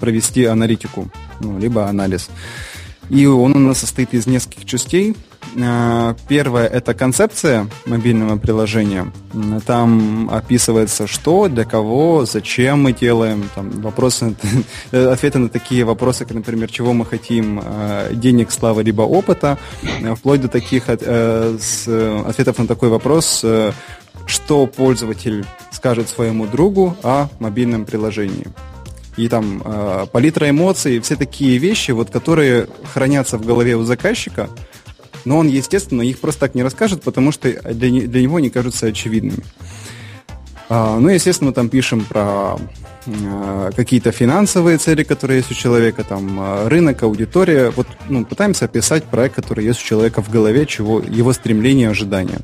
[0.00, 1.08] провести аналитику,
[1.40, 2.30] ну, либо анализ.
[3.10, 5.16] И он у нас состоит из нескольких частей.
[5.62, 9.12] А, первое– это концепция мобильного приложения.
[9.66, 14.34] Там описывается, что, для кого, зачем мы делаем, там, вопросы,
[14.92, 19.58] ответы на такие вопросы, как, например, чего мы хотим, а, денег, славы, либо опыта,
[20.16, 21.58] вплоть до таких э,
[22.26, 23.72] ответов на такой вопрос, э,
[24.26, 28.46] что пользователь скажет своему другу о мобильном приложении.
[29.16, 34.50] И там э, палитра эмоций, все такие вещи, вот, которые хранятся в голове у заказчика,
[35.24, 38.86] но он, естественно, их просто так не расскажет, потому что для, для него они кажутся
[38.86, 39.42] очевидными.
[40.68, 42.56] А, ну, естественно, мы там пишем про
[43.06, 47.70] а, какие-то финансовые цели, которые есть у человека, там а, рынок, аудитория.
[47.70, 52.38] Вот ну, пытаемся описать проект, который есть у человека в голове, чего его стремление, ожидания.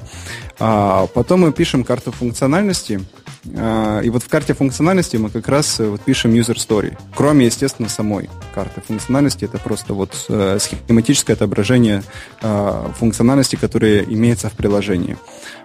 [0.61, 3.01] А потом мы пишем карту функциональности.
[3.45, 6.97] И вот в карте функциональности мы как раз э, вот пишем user story.
[7.13, 12.05] Кроме, естественно, самой карты функциональности, это просто вот э, схематическое отображение
[12.41, 15.17] функциональности, которая имеется в приложении.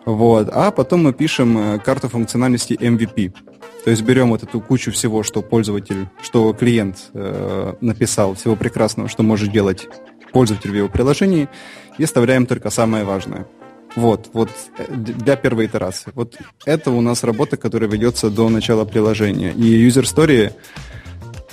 [0.08, 0.48] Вот.
[0.54, 3.34] А потом мы пишем э, карту функциональности MVP.
[3.84, 9.10] То есть берем вот эту кучу всего, что пользователь, что клиент э, написал, всего прекрасного,
[9.10, 9.90] что может делать
[10.32, 11.50] пользователь в его приложении,
[11.98, 13.48] и оставляем только самое важное.
[13.98, 16.14] Вот, вот э, для первой итерации.
[16.16, 19.52] Вот это у нас работа, которая ведется до начала приложения.
[19.52, 20.54] И user story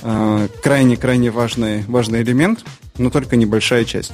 [0.03, 2.65] э, крайне-крайне важный, важный элемент,
[2.99, 4.13] но только небольшая часть.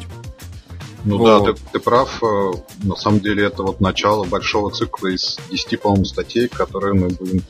[1.04, 1.44] Ну вот.
[1.44, 2.22] да, ты, ты прав.
[2.22, 7.08] Э, на самом деле это вот начало большого цикла из 10, по-моему, статей, которые мы
[7.08, 7.42] будем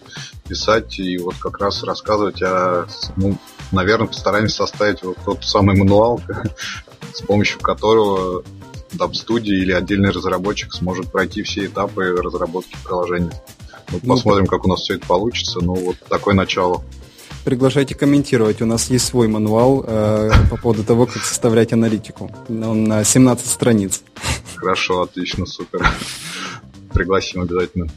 [0.49, 2.87] писать и вот как раз рассказывать о,
[3.17, 3.37] ну,
[3.73, 6.21] наверное, постараемся составить вот тот самый мануал,
[7.13, 8.45] с помощью которого
[8.93, 13.33] даб-студия или отдельный разработчик сможет пройти все этапы разработки приложения.
[13.91, 15.61] Ну, ну посмотрим, как у нас все это получится.
[15.61, 16.83] Ну, вот такое начало
[17.45, 18.63] приглашайте комментировать.
[18.63, 22.31] У нас есть свой мануал э, по поводу того, как составлять аналитику.
[22.49, 24.03] Он на 17 страниц.
[24.57, 25.87] Хорошо, отлично, супер.
[26.93, 27.89] Пригласим обязательно.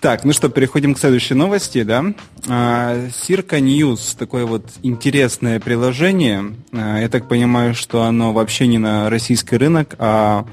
[0.00, 2.04] Так, ну что, переходим к следующей новости, да?
[2.46, 6.54] Circa News, такое вот интересное приложение.
[6.72, 10.46] А, я так понимаю, что оно вообще не на российский рынок, а,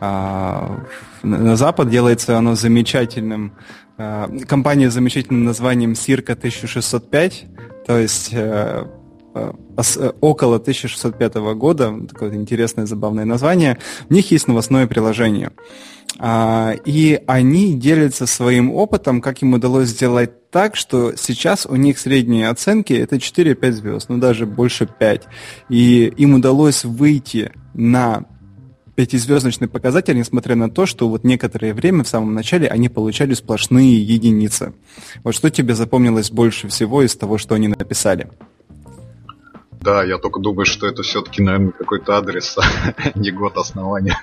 [0.00, 0.84] а
[1.22, 3.52] на Запад делается оно замечательным
[4.46, 7.46] компания с замечательным названием Circa 1605,
[7.86, 8.84] то есть э,
[9.34, 9.52] э,
[10.20, 15.52] около 1605 года, такое интересное, забавное название, у них есть новостное приложение.
[16.18, 21.98] А, и они делятся своим опытом, как им удалось сделать так, что сейчас у них
[21.98, 25.24] средние оценки это 4-5 звезд, ну даже больше 5.
[25.68, 28.24] И им удалось выйти на
[28.94, 34.02] пятизвездочный показатель, несмотря на то, что вот некоторое время в самом начале они получали сплошные
[34.02, 34.74] единицы.
[35.24, 38.28] Вот что тебе запомнилось больше всего из того, что они написали?
[39.80, 42.64] Да, я только думаю, что это все-таки, наверное, какой-то адрес, а
[43.18, 44.18] не год основания.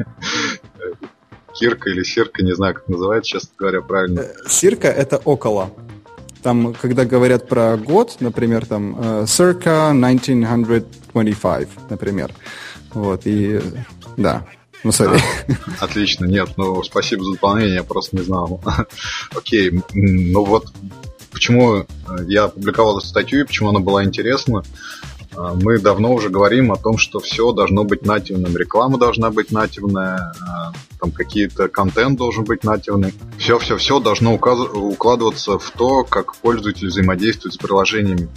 [1.53, 4.19] Кирка или Сирка, не знаю, как называется, честно говоря, правильно.
[4.19, 5.71] Э, Сирка— это около.
[6.43, 12.31] Там, когда говорят про год, например, там uh, circa 1925, например.
[12.93, 13.59] Вот, и
[14.15, 14.45] да,
[14.83, 14.91] ну.
[14.99, 18.61] А, отлично, нет, ну, спасибо за дополнение, я просто не знал.
[19.35, 20.67] Окей, ну вот,
[21.31, 21.85] почему
[22.27, 24.63] я опубликовал эту статью и почему она была интересна.
[25.37, 28.57] А, мы давно уже говорим о том, что все должно быть нативным.
[28.57, 33.13] Реклама должна быть нативная, а, там какие-то контент должен быть нативный.
[33.37, 38.29] Все-все-все должно укладываться в то, как пользователь взаимодействует с приложениями.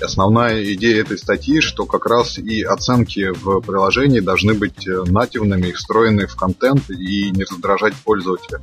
[0.00, 5.72] Основная идея этой статьи, что как раз и оценки в приложении должны быть э, нативными,
[5.72, 8.60] встроены в контент и не раздражать пользователя.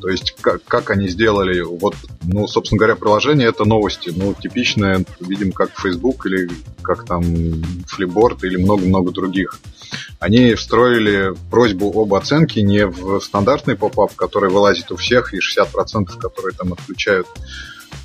[0.00, 5.04] То есть как, как они сделали, вот, ну, собственно говоря, приложение это новости, ну, типичное,
[5.20, 6.50] видим, как Facebook или
[6.82, 9.60] как там Flipboard или много-много других.
[10.18, 16.18] Они встроили просьбу об оценке не в стандартный поп-ап, который вылазит у всех, и 60%
[16.18, 17.26] которые там отключают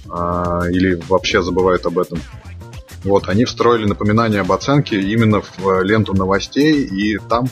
[0.06, 2.20] или вообще забывают об этом.
[3.04, 7.46] Вот, они встроили напоминание об оценке именно в ленту новостей, и там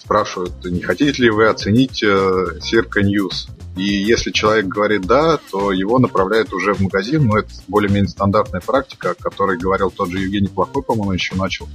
[0.00, 2.06] спрашивают, не хотите ли вы оценить э,
[2.60, 3.48] Circa News.
[3.76, 8.60] И если человек говорит «да», то его направляют уже в магазин, но это более-менее стандартная
[8.60, 11.68] практика, о которой говорил тот же Евгений Плохой, по-моему, еще начал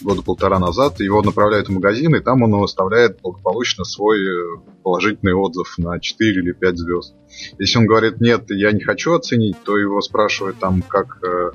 [0.00, 1.00] года полтора назад.
[1.00, 6.42] Его направляют в магазин, и там он оставляет благополучно свой э, положительный отзыв на 4
[6.42, 7.14] или 5 звезд.
[7.58, 11.50] Если он говорит «нет, я не хочу оценить», то его спрашивают там, как, э,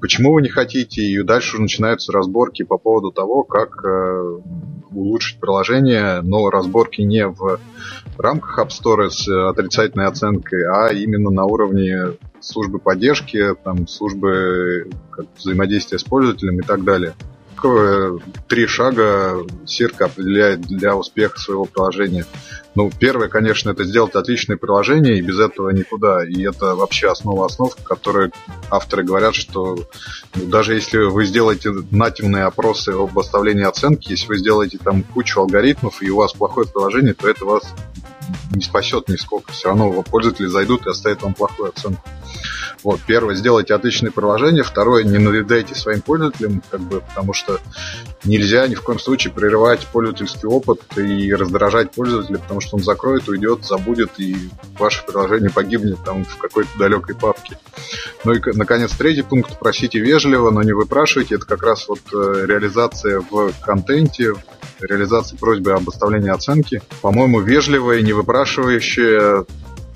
[0.00, 4.38] почему вы не хотите, и дальше уже начинаются разборки по поводу того, как э,
[4.90, 7.58] улучшить приложение, но разборки не в
[8.18, 14.88] рамках App Store с отрицательной оценкой, а именно на уровне службы поддержки, там, службы
[15.36, 17.14] взаимодействия с пользователем и так далее.
[18.46, 22.24] Три шага Сирка определяет для успеха своего приложения.
[22.74, 26.24] Ну, первое, конечно, это сделать отличное приложение, и без этого никуда.
[26.24, 28.30] И это вообще основа основ, которые
[28.70, 29.76] авторы говорят, что
[30.34, 35.40] ну, даже если вы сделаете нативные опросы об оставлении оценки, если вы сделаете там кучу
[35.40, 37.64] алгоритмов, и у вас плохое приложение, то это вас
[38.54, 39.52] не спасет нисколько.
[39.52, 42.02] Все равно пользователи зайдут и оставят вам плохую оценку.
[42.84, 47.58] Вот, первое, сделайте отличное приложение, второе, не надоедайте своим пользователям, как бы, потому что
[48.24, 53.28] нельзя ни в коем случае прерывать пользовательский опыт и раздражать пользователя, потому что он закроет,
[53.28, 54.36] уйдет, забудет, и
[54.78, 57.58] ваше приложение погибнет там в какой-то далекой папке.
[58.24, 62.46] Ну и, наконец, третий пункт, просите вежливо, но не выпрашивайте, это как раз вот э,
[62.46, 64.34] реализация в контенте,
[64.80, 66.82] реализация просьбы об оставлении оценки.
[67.02, 69.44] По-моему, вежливая, не выпрашивающая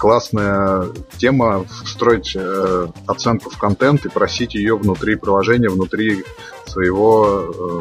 [0.03, 6.25] классная тема встроить э, оценку в контент и просить ее внутри приложения, внутри
[6.67, 7.81] своего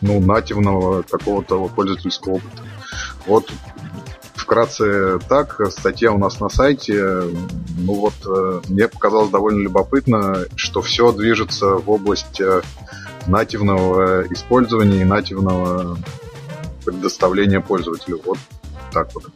[0.00, 2.62] ну, нативного какого-то пользовательского опыта.
[3.26, 3.52] Вот
[4.50, 7.22] вкратце так, статья у нас на сайте.
[7.78, 12.60] Ну вот, э, мне показалось довольно любопытно, что все движется в область э,
[13.28, 15.96] нативного использования и нативного
[16.84, 18.20] предоставления пользователю.
[18.24, 18.38] Вот
[18.92, 19.26] так вот.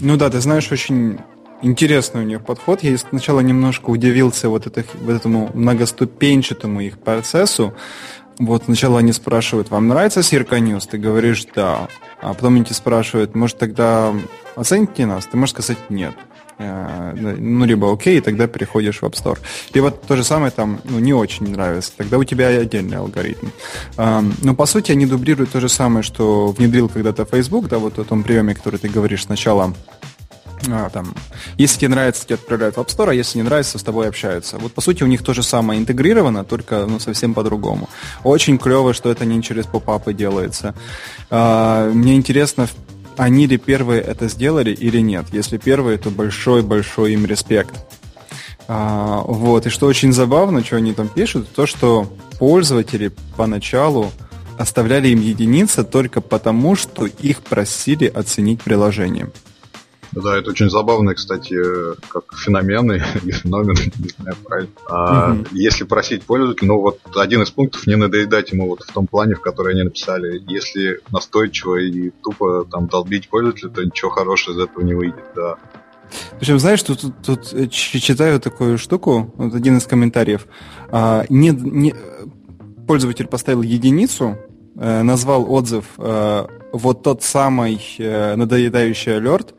[0.00, 1.20] Ну да, ты знаешь, очень
[1.62, 2.82] интересный у них подход.
[2.82, 7.72] Я сначала немножко удивился вот, это, вот этому многоступенчатому их процессу.
[8.38, 10.88] Вот сначала они спрашивают, вам нравится Сирка News?
[10.88, 11.88] Ты говоришь да.
[12.20, 14.14] А потом они тебя спрашивают, может тогда
[14.54, 15.26] оцените нас?
[15.26, 16.14] Ты можешь сказать нет.
[16.58, 19.38] Э, ну, либо окей, и тогда переходишь в App Store.
[19.74, 23.48] Либо то же самое там, ну, не очень нравится, тогда у тебя отдельный алгоритм.
[23.96, 28.04] Но, по сути, они дублируют то же самое, что внедрил когда-то Facebook, да, вот о
[28.04, 29.72] том приеме, который ты говоришь сначала,
[30.70, 31.14] а, там,
[31.56, 34.58] если тебе нравится, тебе отправляют в App Store, а если не нравится, с тобой общаются.
[34.58, 37.88] Вот, по сути, у них то же самое интегрировано, только ну, совсем по-другому.
[38.24, 40.74] Очень клево, что это не через попапы делается.
[41.30, 42.68] А, мне интересно,
[43.16, 45.26] они ли первые это сделали или нет.
[45.32, 47.74] Если первые, то большой-большой им респект.
[48.68, 52.06] А, вот, и что очень забавно, что они там пишут, то, что
[52.38, 54.12] пользователи поначалу
[54.58, 59.30] оставляли им единицы только потому, что их просили оценить приложение.
[60.12, 61.56] Да, это очень забавно, кстати,
[62.08, 64.70] как феномен или феномен, не знаю правильно.
[64.88, 65.46] А, угу.
[65.52, 69.34] Если просить пользователя, ну вот один из пунктов не надоедать ему вот в том плане,
[69.34, 70.42] в который они написали.
[70.48, 75.56] Если настойчиво и тупо там долбить пользователя, то ничего хорошего из этого не выйдет, да.
[76.38, 80.46] Причем, знаешь, тут, тут, тут э, читаю такую штуку, вот один из комментариев.
[80.90, 81.94] А, не, не,
[82.86, 84.38] пользователь поставил единицу,
[84.76, 89.54] э, назвал отзыв э, вот тот самый надоедающий алерт,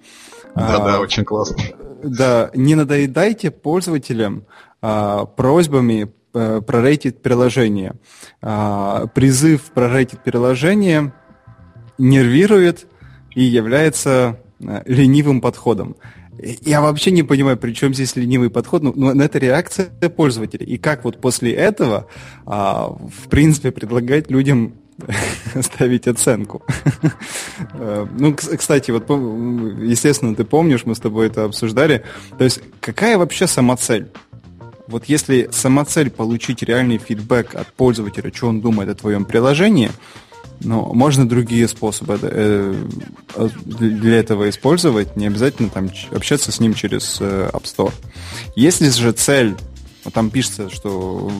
[0.55, 1.57] да-да, а, очень классно.
[2.03, 4.45] Да, не надоедайте пользователям
[4.81, 7.93] а, просьбами а, прорейтить приложение.
[8.41, 11.13] А, призыв прорейтить приложение
[11.97, 12.87] нервирует
[13.35, 15.95] и является а, ленивым подходом.
[16.41, 20.65] Я вообще не понимаю, при чем здесь ленивый подход, но, но это реакция пользователя.
[20.65, 22.07] И как вот после этого,
[22.45, 24.75] а, в принципе, предлагать людям
[25.61, 26.63] ставить оценку.
[27.73, 32.03] Э, ну, кстати, вот, естественно, ты помнишь, мы с тобой это обсуждали.
[32.37, 34.07] То есть, какая вообще самоцель?
[34.87, 39.91] Вот если самоцель получить реальный фидбэк от пользователя, что он думает о твоем приложении,
[40.61, 42.75] но можно другие способы э,
[43.65, 47.93] для этого использовать, не обязательно там общаться с ним через э, App Store.
[48.55, 49.55] Если же цель,
[50.11, 51.31] там пишется, что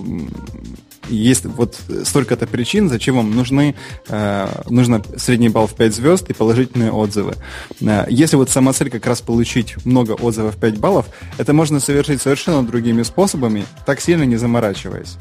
[1.10, 3.76] есть вот столько-то причин, зачем вам нужны,
[4.08, 7.36] э, нужно средний балл в 5 звезд и положительные отзывы.
[7.82, 11.08] Э, если вот сама цель как раз получить много отзывов 5 баллов,
[11.38, 15.18] это можно совершить совершенно другими способами, так сильно не заморачиваясь.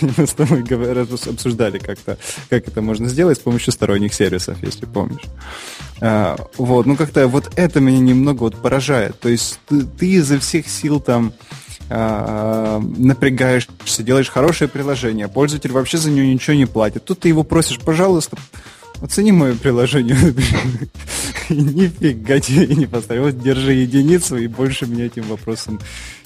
[0.16, 0.64] Мы с тобой
[1.28, 2.18] обсуждали как-то,
[2.50, 5.22] как это можно сделать с помощью сторонних сервисов, если помнишь.
[6.00, 9.18] Э, вот, ну как-то вот это меня немного вот поражает.
[9.20, 11.32] То есть ты, ты изо всех сил там
[11.88, 17.04] напрягаешься, делаешь хорошее приложение, пользователь вообще за него ничего не платит.
[17.04, 18.36] Тут ты его просишь, пожалуйста,
[19.00, 20.16] оцени мое приложение.
[21.48, 23.24] Нифига тебе не поставил.
[23.24, 25.80] Вот держи единицу и больше меня этим вопросом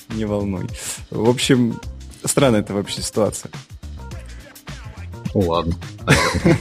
[0.08, 0.66] не волнуй.
[1.10, 1.80] В общем,
[2.24, 3.50] странная это вообще ситуация.
[5.34, 5.74] Ну ладно.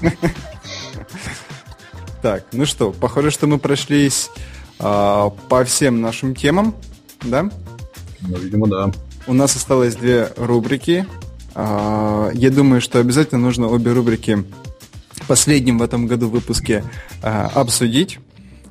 [2.22, 4.30] Так, ну что, похоже, что мы прошлись
[4.78, 6.76] по всем нашим темам,
[7.24, 7.50] да?
[8.22, 8.92] Ну, видимо, да.
[9.28, 11.06] У нас осталось две рубрики.
[11.54, 14.44] А, я думаю, что обязательно нужно обе рубрики
[15.12, 16.84] в последнем в этом году выпуске
[17.22, 18.20] а, обсудить.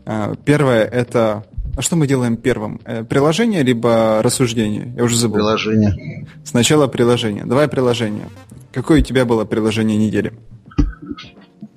[0.07, 1.45] А, первое это...
[1.77, 2.81] А что мы делаем первым?
[2.85, 4.93] Э, приложение либо рассуждение?
[4.97, 5.37] Я уже забыл.
[5.37, 6.27] Приложение.
[6.45, 7.45] Сначала приложение.
[7.45, 8.29] Давай приложение.
[8.73, 10.33] Какое у тебя было приложение недели?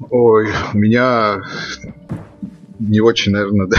[0.10, 1.42] Ой, у меня
[2.80, 3.78] не очень, наверное, да,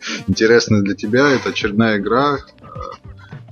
[0.28, 1.30] интересно для тебя.
[1.30, 2.38] Это очередная игра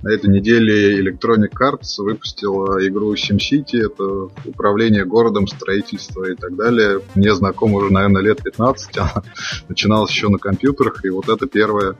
[0.05, 3.87] на этой неделе Electronic Arts выпустила игру SimCity.
[3.87, 7.01] Это управление городом, строительство и так далее.
[7.15, 8.99] Мне знакомо уже, наверное, лет 15.
[8.99, 9.23] Она
[9.69, 11.07] начиналась еще на компьютерах.
[11.07, 11.97] И вот это первая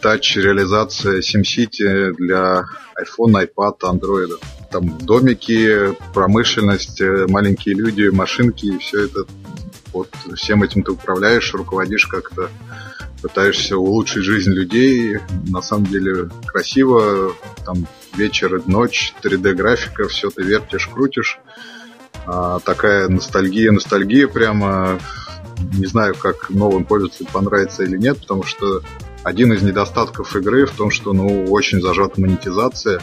[0.00, 2.64] тач реализация SimCity для
[2.98, 4.30] iPhone, iPad, Android.
[4.70, 9.26] Там домики, промышленность, э, маленькие люди, машинки, и все это
[9.92, 12.48] вот всем этим ты управляешь, руководишь как-то,
[13.22, 15.18] пытаешься улучшить жизнь людей.
[15.48, 17.32] На самом деле красиво,
[17.64, 21.38] там вечер и ночь, 3D-графика, все ты вертишь, крутишь.
[22.26, 24.98] А, такая ностальгия, ностальгия прямо.
[25.74, 28.82] Не знаю, как новым пользователям понравится или нет, потому что
[29.22, 33.00] один из недостатков игры в том, что ну, очень зажата монетизация.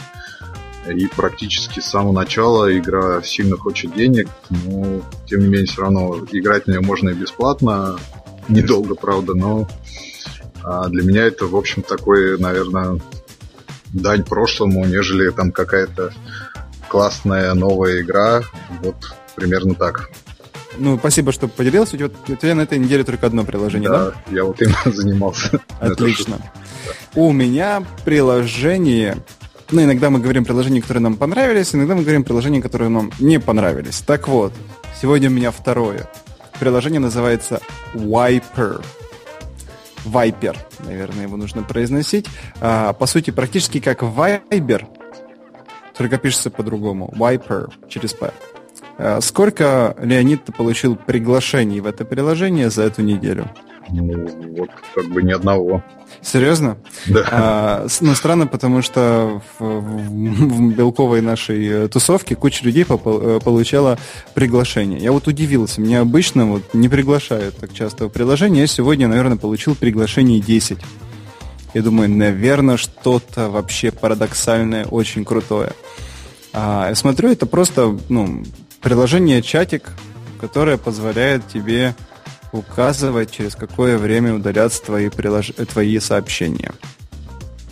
[0.88, 6.18] И практически с самого начала игра сильно хочет денег, но тем не менее все равно
[6.32, 7.98] играть в нее можно и бесплатно,
[8.48, 9.68] недолго, правда, но
[10.88, 13.00] для меня это, в общем, такой, наверное,
[13.92, 16.12] дань прошлому, нежели там какая-то
[16.88, 18.42] классная новая игра.
[18.82, 18.96] Вот
[19.36, 20.10] примерно так.
[20.78, 21.96] Ну, спасибо, что поделился.
[21.96, 24.10] У тебя на этой неделе только одно приложение, да?
[24.10, 25.60] Да, я вот именно занимался.
[25.80, 26.38] Отлично.
[27.14, 29.18] У меня приложение
[29.72, 33.38] ну, иногда мы говорим приложения, которые нам понравились, иногда мы говорим приложения, которые нам не
[33.38, 34.00] понравились.
[34.00, 34.52] Так вот,
[35.00, 36.08] сегодня у меня второе.
[36.58, 37.60] Приложение называется
[37.94, 38.84] Wiper.
[40.04, 42.26] Viper, наверное, его нужно произносить.
[42.60, 44.86] А, по сути, практически как Viber,
[45.96, 47.12] только пишется по-другому.
[47.16, 48.32] Viper через P.
[48.98, 53.48] А, сколько, Леонид, получил приглашений в это приложение за эту неделю?
[53.92, 55.82] Ну, вот как бы ни одного.
[56.22, 56.76] Серьезно?
[57.06, 57.24] Да.
[57.30, 63.98] А, ну, странно, потому что в, в белковой нашей э, тусовке куча людей э, получала
[64.34, 65.00] приглашение.
[65.00, 65.80] Я вот удивился.
[65.80, 68.62] Меня обычно вот не приглашают так часто в приложение.
[68.62, 70.78] Я сегодня, наверное, получил приглашение 10.
[71.72, 75.72] Я думаю, наверное, что-то вообще парадоксальное, очень крутое.
[76.52, 78.44] А, я смотрю, это просто ну,
[78.80, 79.90] приложение чатик,
[80.40, 81.94] которое позволяет тебе
[82.52, 85.52] указывать, через какое время удалятся твои, прилож...
[85.68, 86.72] твои сообщения.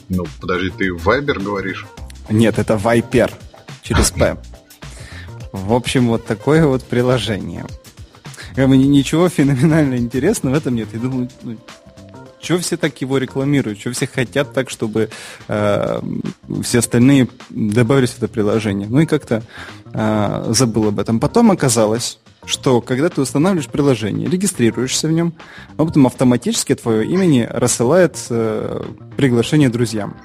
[0.09, 1.87] Ну, подожди, ты Viber говоришь?
[2.31, 3.33] Нет, это Viper
[3.83, 4.37] через P.
[5.53, 7.67] В общем, вот такое вот приложение.
[8.57, 10.89] Бы ничего феноменально интересного в этом нет.
[10.93, 11.57] Я думаю, ну,
[12.41, 13.79] что все так его рекламируют?
[13.79, 15.11] Что все хотят так, чтобы
[15.49, 16.01] э,
[16.63, 18.89] все остальные добавились в это приложение?
[18.89, 19.43] Ну и как-то
[19.93, 21.21] э, забыл об этом.
[21.21, 22.19] Потом оказалось,
[22.49, 25.35] что когда ты устанавливаешь приложение, регистрируешься в нем,
[25.77, 28.83] а потом автоматически твое имени рассылает э,
[29.17, 30.17] приглашение друзьям.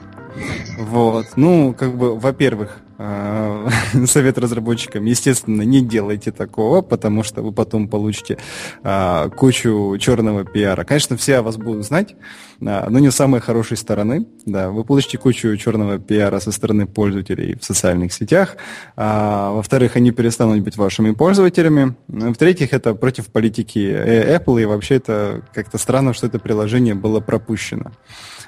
[0.79, 1.25] Вот.
[1.35, 2.79] Ну, как бы, во-первых,
[4.05, 8.37] совет разработчикам, естественно, не делайте такого, потому что вы потом получите
[8.83, 10.83] э, кучу черного пиара.
[10.83, 12.15] Конечно, все о вас будут знать,
[12.61, 14.25] э, но не с самой хорошей стороны.
[14.45, 18.55] Да, вы получите кучу черного пиара со стороны пользователей в социальных сетях.
[18.95, 21.95] А, во-вторых, они перестанут быть вашими пользователями.
[22.07, 27.91] В-третьих, это против политики Apple, и вообще это как-то странно, что это приложение было пропущено.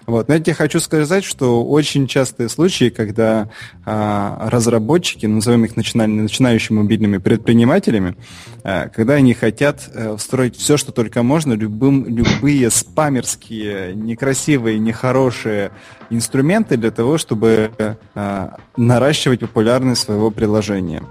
[0.05, 0.27] Вот.
[0.27, 3.49] Но я тебе хочу сказать, что очень частые случаи, когда
[3.85, 8.15] а, разработчики, назовем их начинающими мобильными предпринимателями,
[8.63, 15.71] а, когда они хотят а, встроить все, что только можно, любым, любые спамерские, некрасивые, нехорошие
[16.11, 17.71] инструменты для того, чтобы
[18.13, 21.03] а, наращивать популярность своего приложения.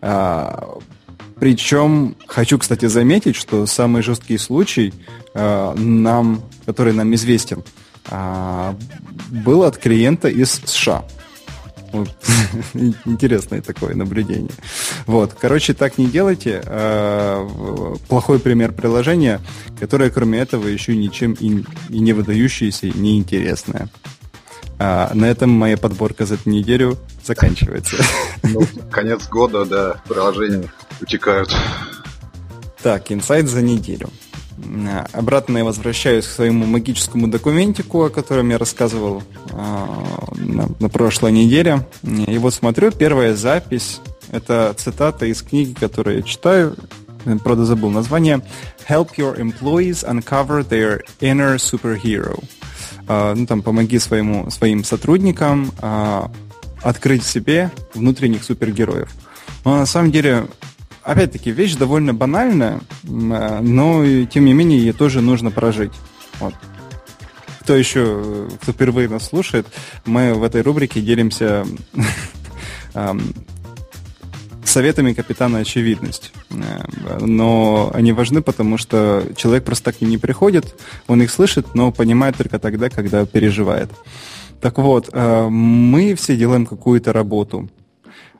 [0.00, 0.78] А,
[1.40, 4.92] причем хочу, кстати, заметить, что самый жесткий случай,
[5.34, 7.62] э, нам, который нам известен,
[8.10, 8.76] а,
[9.30, 11.04] был от клиента из США.
[11.92, 12.10] Вот.
[13.04, 14.50] Интересное такое наблюдение.
[15.06, 16.62] Вот, короче, так не делайте.
[16.64, 17.46] А,
[18.08, 19.40] плохой пример приложения,
[19.78, 23.88] которое, кроме этого, еще ничем и, не выдающееся, и неинтересное.
[24.78, 27.96] А, на этом моя подборка за эту неделю заканчивается.
[28.42, 31.54] Ну, конец года, да, приложения утекают.
[32.82, 34.08] Так, инсайт за неделю.
[35.12, 39.86] Обратно я возвращаюсь к своему магическому документику, о котором я рассказывал э,
[40.36, 41.86] на, на прошлой неделе.
[42.02, 44.00] И вот смотрю, первая запись–
[44.30, 46.76] это цитата из книги, которую я читаю.
[47.44, 48.40] Правда, забыл название.
[48.88, 52.42] «Help your employees uncover their inner superhero».
[53.08, 56.22] Э, ну, там, помоги своему, своим сотрудникам э,
[56.82, 59.10] открыть в себе внутренних супергероев.
[59.64, 60.46] Но на самом деле
[61.08, 65.92] опять-таки, вещь довольно банальная, э, но тем не менее ее тоже нужно прожить.
[66.38, 66.54] Вот.
[67.60, 69.66] Кто еще, кто впервые нас слушает,
[70.04, 71.66] мы в этой рубрике делимся
[74.64, 76.32] советами капитана очевидность.
[76.50, 80.74] Э, но они важны, потому что человек просто так не приходит,
[81.06, 83.90] он их слышит, но понимает только тогда, когда переживает.
[84.60, 87.68] Так вот, э, мы все делаем какую-то работу.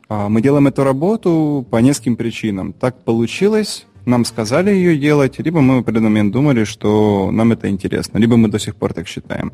[0.09, 2.73] А, мы делаем эту работу по нескольким причинам.
[2.73, 7.69] Так получилось, нам сказали ее делать, либо мы в определенный момент думали, что нам это
[7.69, 9.53] интересно, либо мы до сих пор так считаем.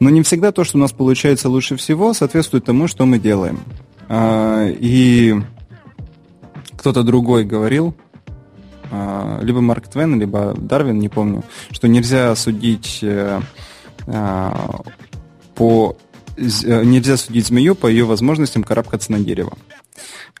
[0.00, 3.60] Но не всегда то, что у нас получается лучше всего, соответствует тому, что мы делаем.
[4.08, 5.34] А, и
[6.78, 7.94] кто-то другой говорил,
[8.90, 13.40] а, либо Марк Твен, либо Дарвин, не помню, что нельзя судить э,
[15.54, 15.96] по
[16.36, 19.56] нельзя судить змею по ее возможностям карабкаться на дерево.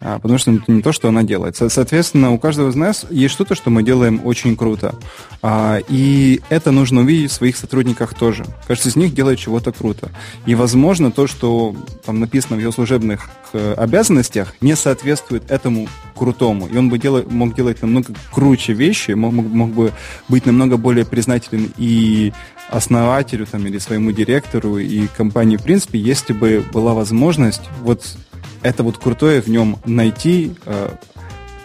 [0.00, 1.56] А, потому что это не то, что она делает.
[1.56, 4.94] Соответственно, у каждого из нас есть что-то, что мы делаем очень круто.
[5.42, 8.44] А, и это нужно увидеть в своих сотрудниках тоже.
[8.66, 10.10] Каждый из них делает чего-то круто.
[10.46, 11.74] И, возможно, то, что
[12.04, 16.66] там написано в его служебных э, обязанностях, не соответствует этому крутому.
[16.66, 19.92] И он бы делать, мог делать намного круче вещи, мог, мог бы
[20.28, 22.32] быть намного более признателен и
[22.70, 28.16] основателю там, или своему директору и компании в принципе, если бы была возможность вот
[28.64, 30.88] это вот крутое в нем найти, э,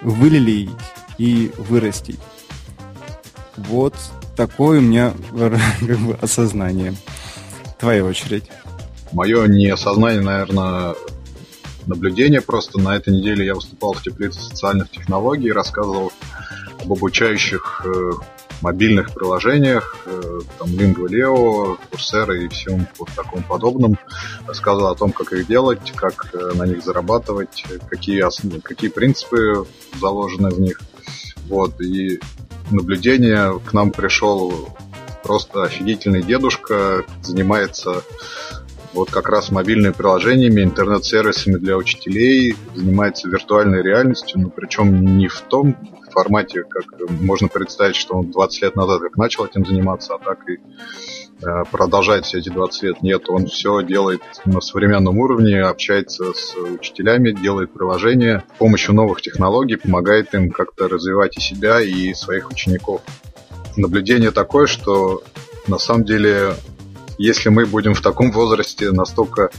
[0.02, 0.70] вылелеять
[1.18, 2.20] и вырастить.
[3.56, 3.96] Вот
[4.36, 6.94] такое у меня как бы, осознание.
[7.80, 8.52] Твоя очередь.
[9.14, 10.96] Мое не осознание, наверное,
[11.86, 12.80] наблюдение просто.
[12.80, 16.12] На этой неделе я выступал в теплице социальных технологий, рассказывал
[16.84, 18.12] об обучающих э,
[18.62, 23.98] мобильных приложениях, э, там Lingua Coursera и всем вот таком подобном.
[24.48, 28.62] Рассказывал о том, как их делать, как э, на них зарабатывать, какие, основ...
[28.64, 29.66] какие принципы
[30.00, 30.82] заложены в них.
[31.48, 32.20] Вот, и
[32.70, 34.70] наблюдение к нам пришел
[35.24, 38.04] просто офигительный дедушка, занимается
[38.94, 45.42] вот как раз мобильными приложениями, интернет-сервисами для учителей, занимается виртуальной реальностью, но причем не в
[45.42, 45.76] том
[46.12, 46.86] формате, как
[47.22, 51.64] можно представить, что он 20 лет назад как начал этим заниматься, а так и э,
[51.72, 53.02] продолжает все эти 20 лет.
[53.02, 59.22] Нет, он все делает на современном уровне, общается с учителями, делает приложения, с помощью новых
[59.22, 63.02] технологий помогает им как-то развивать и себя, и своих учеников.
[63.78, 65.24] Наблюдение такое, что
[65.68, 66.56] на самом деле
[67.20, 69.50] если мы будем в таком возрасте настолько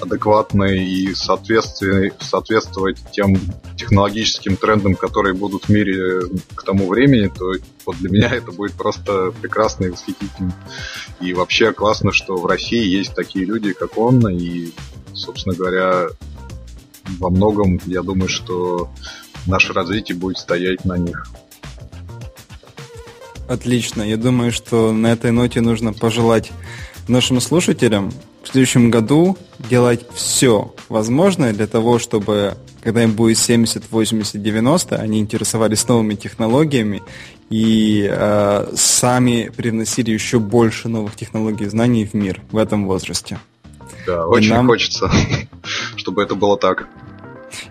[0.00, 3.36] адекватны и соответствовать тем
[3.76, 6.20] технологическим трендам, которые будут в мире
[6.54, 7.54] к тому времени, то
[7.84, 10.54] вот для меня это будет просто прекрасно и восхитительно.
[11.20, 14.70] И вообще классно, что в России есть такие люди, как он, и,
[15.12, 16.06] собственно говоря,
[17.18, 18.90] во многом, я думаю, что
[19.46, 21.26] наше развитие будет стоять на них.
[23.48, 24.02] Отлично.
[24.02, 26.52] Я думаю, что на этой ноте нужно пожелать
[27.08, 33.90] нашим слушателям в следующем году делать все возможное для того, чтобы когда им будет 70,
[33.90, 37.02] 80, 90, они интересовались новыми технологиями
[37.50, 43.38] и э, сами привносили еще больше новых технологий и знаний в мир в этом возрасте.
[44.06, 44.66] Да, очень нам...
[44.66, 45.10] хочется,
[45.96, 46.88] чтобы это было так.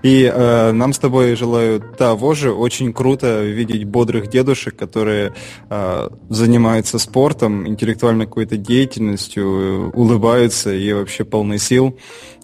[0.04, 2.52] И э, нам с тобой желаю того же.
[2.52, 5.34] Очень круто видеть бодрых дедушек, которые
[5.70, 11.98] э, занимаются спортом, интеллектуальной какой-то деятельностью, улыбаются и вообще полны сил.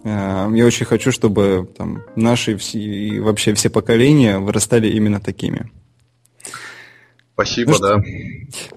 [0.04, 5.70] Э, я очень хочу, чтобы там, наши все, и вообще все поколения вырастали именно такими.
[7.34, 8.02] Спасибо, ну, да.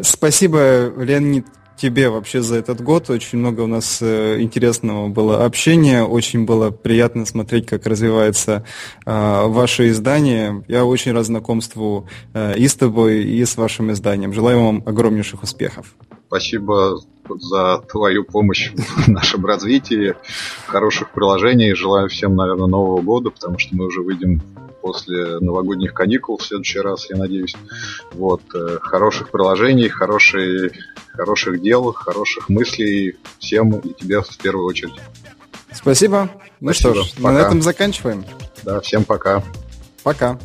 [0.02, 1.46] Спасибо, Леонид
[1.78, 3.10] тебе вообще за этот год.
[3.10, 6.04] Очень много у нас э, интересного было общения.
[6.04, 8.66] Очень было приятно смотреть, как развивается
[9.06, 10.64] э, ваше издание.
[10.68, 14.34] Я очень рад знакомству э, и с тобой, и с вашим изданием.
[14.34, 15.96] Желаю вам огромнейших успехов.
[16.28, 17.00] Спасибо
[17.30, 20.16] за твою помощь в нашем развитии,
[20.66, 21.76] хороших приложений.
[21.76, 24.42] Желаю всем, наверное, Нового года, потому что мы уже выйдем
[24.88, 27.56] после новогодних каникул в следующий раз, я надеюсь.
[28.14, 30.72] Вот, э, хороших приложений, хорошие,
[31.12, 34.94] хороших дел, хороших мыслей всем и тебе в первую очередь.
[35.74, 36.30] Спасибо.
[36.62, 36.94] Ну Спасибо.
[36.94, 37.32] что ж, пока.
[37.34, 38.24] на этом заканчиваем.
[38.64, 39.44] Да, всем пока.
[40.04, 40.40] Пока.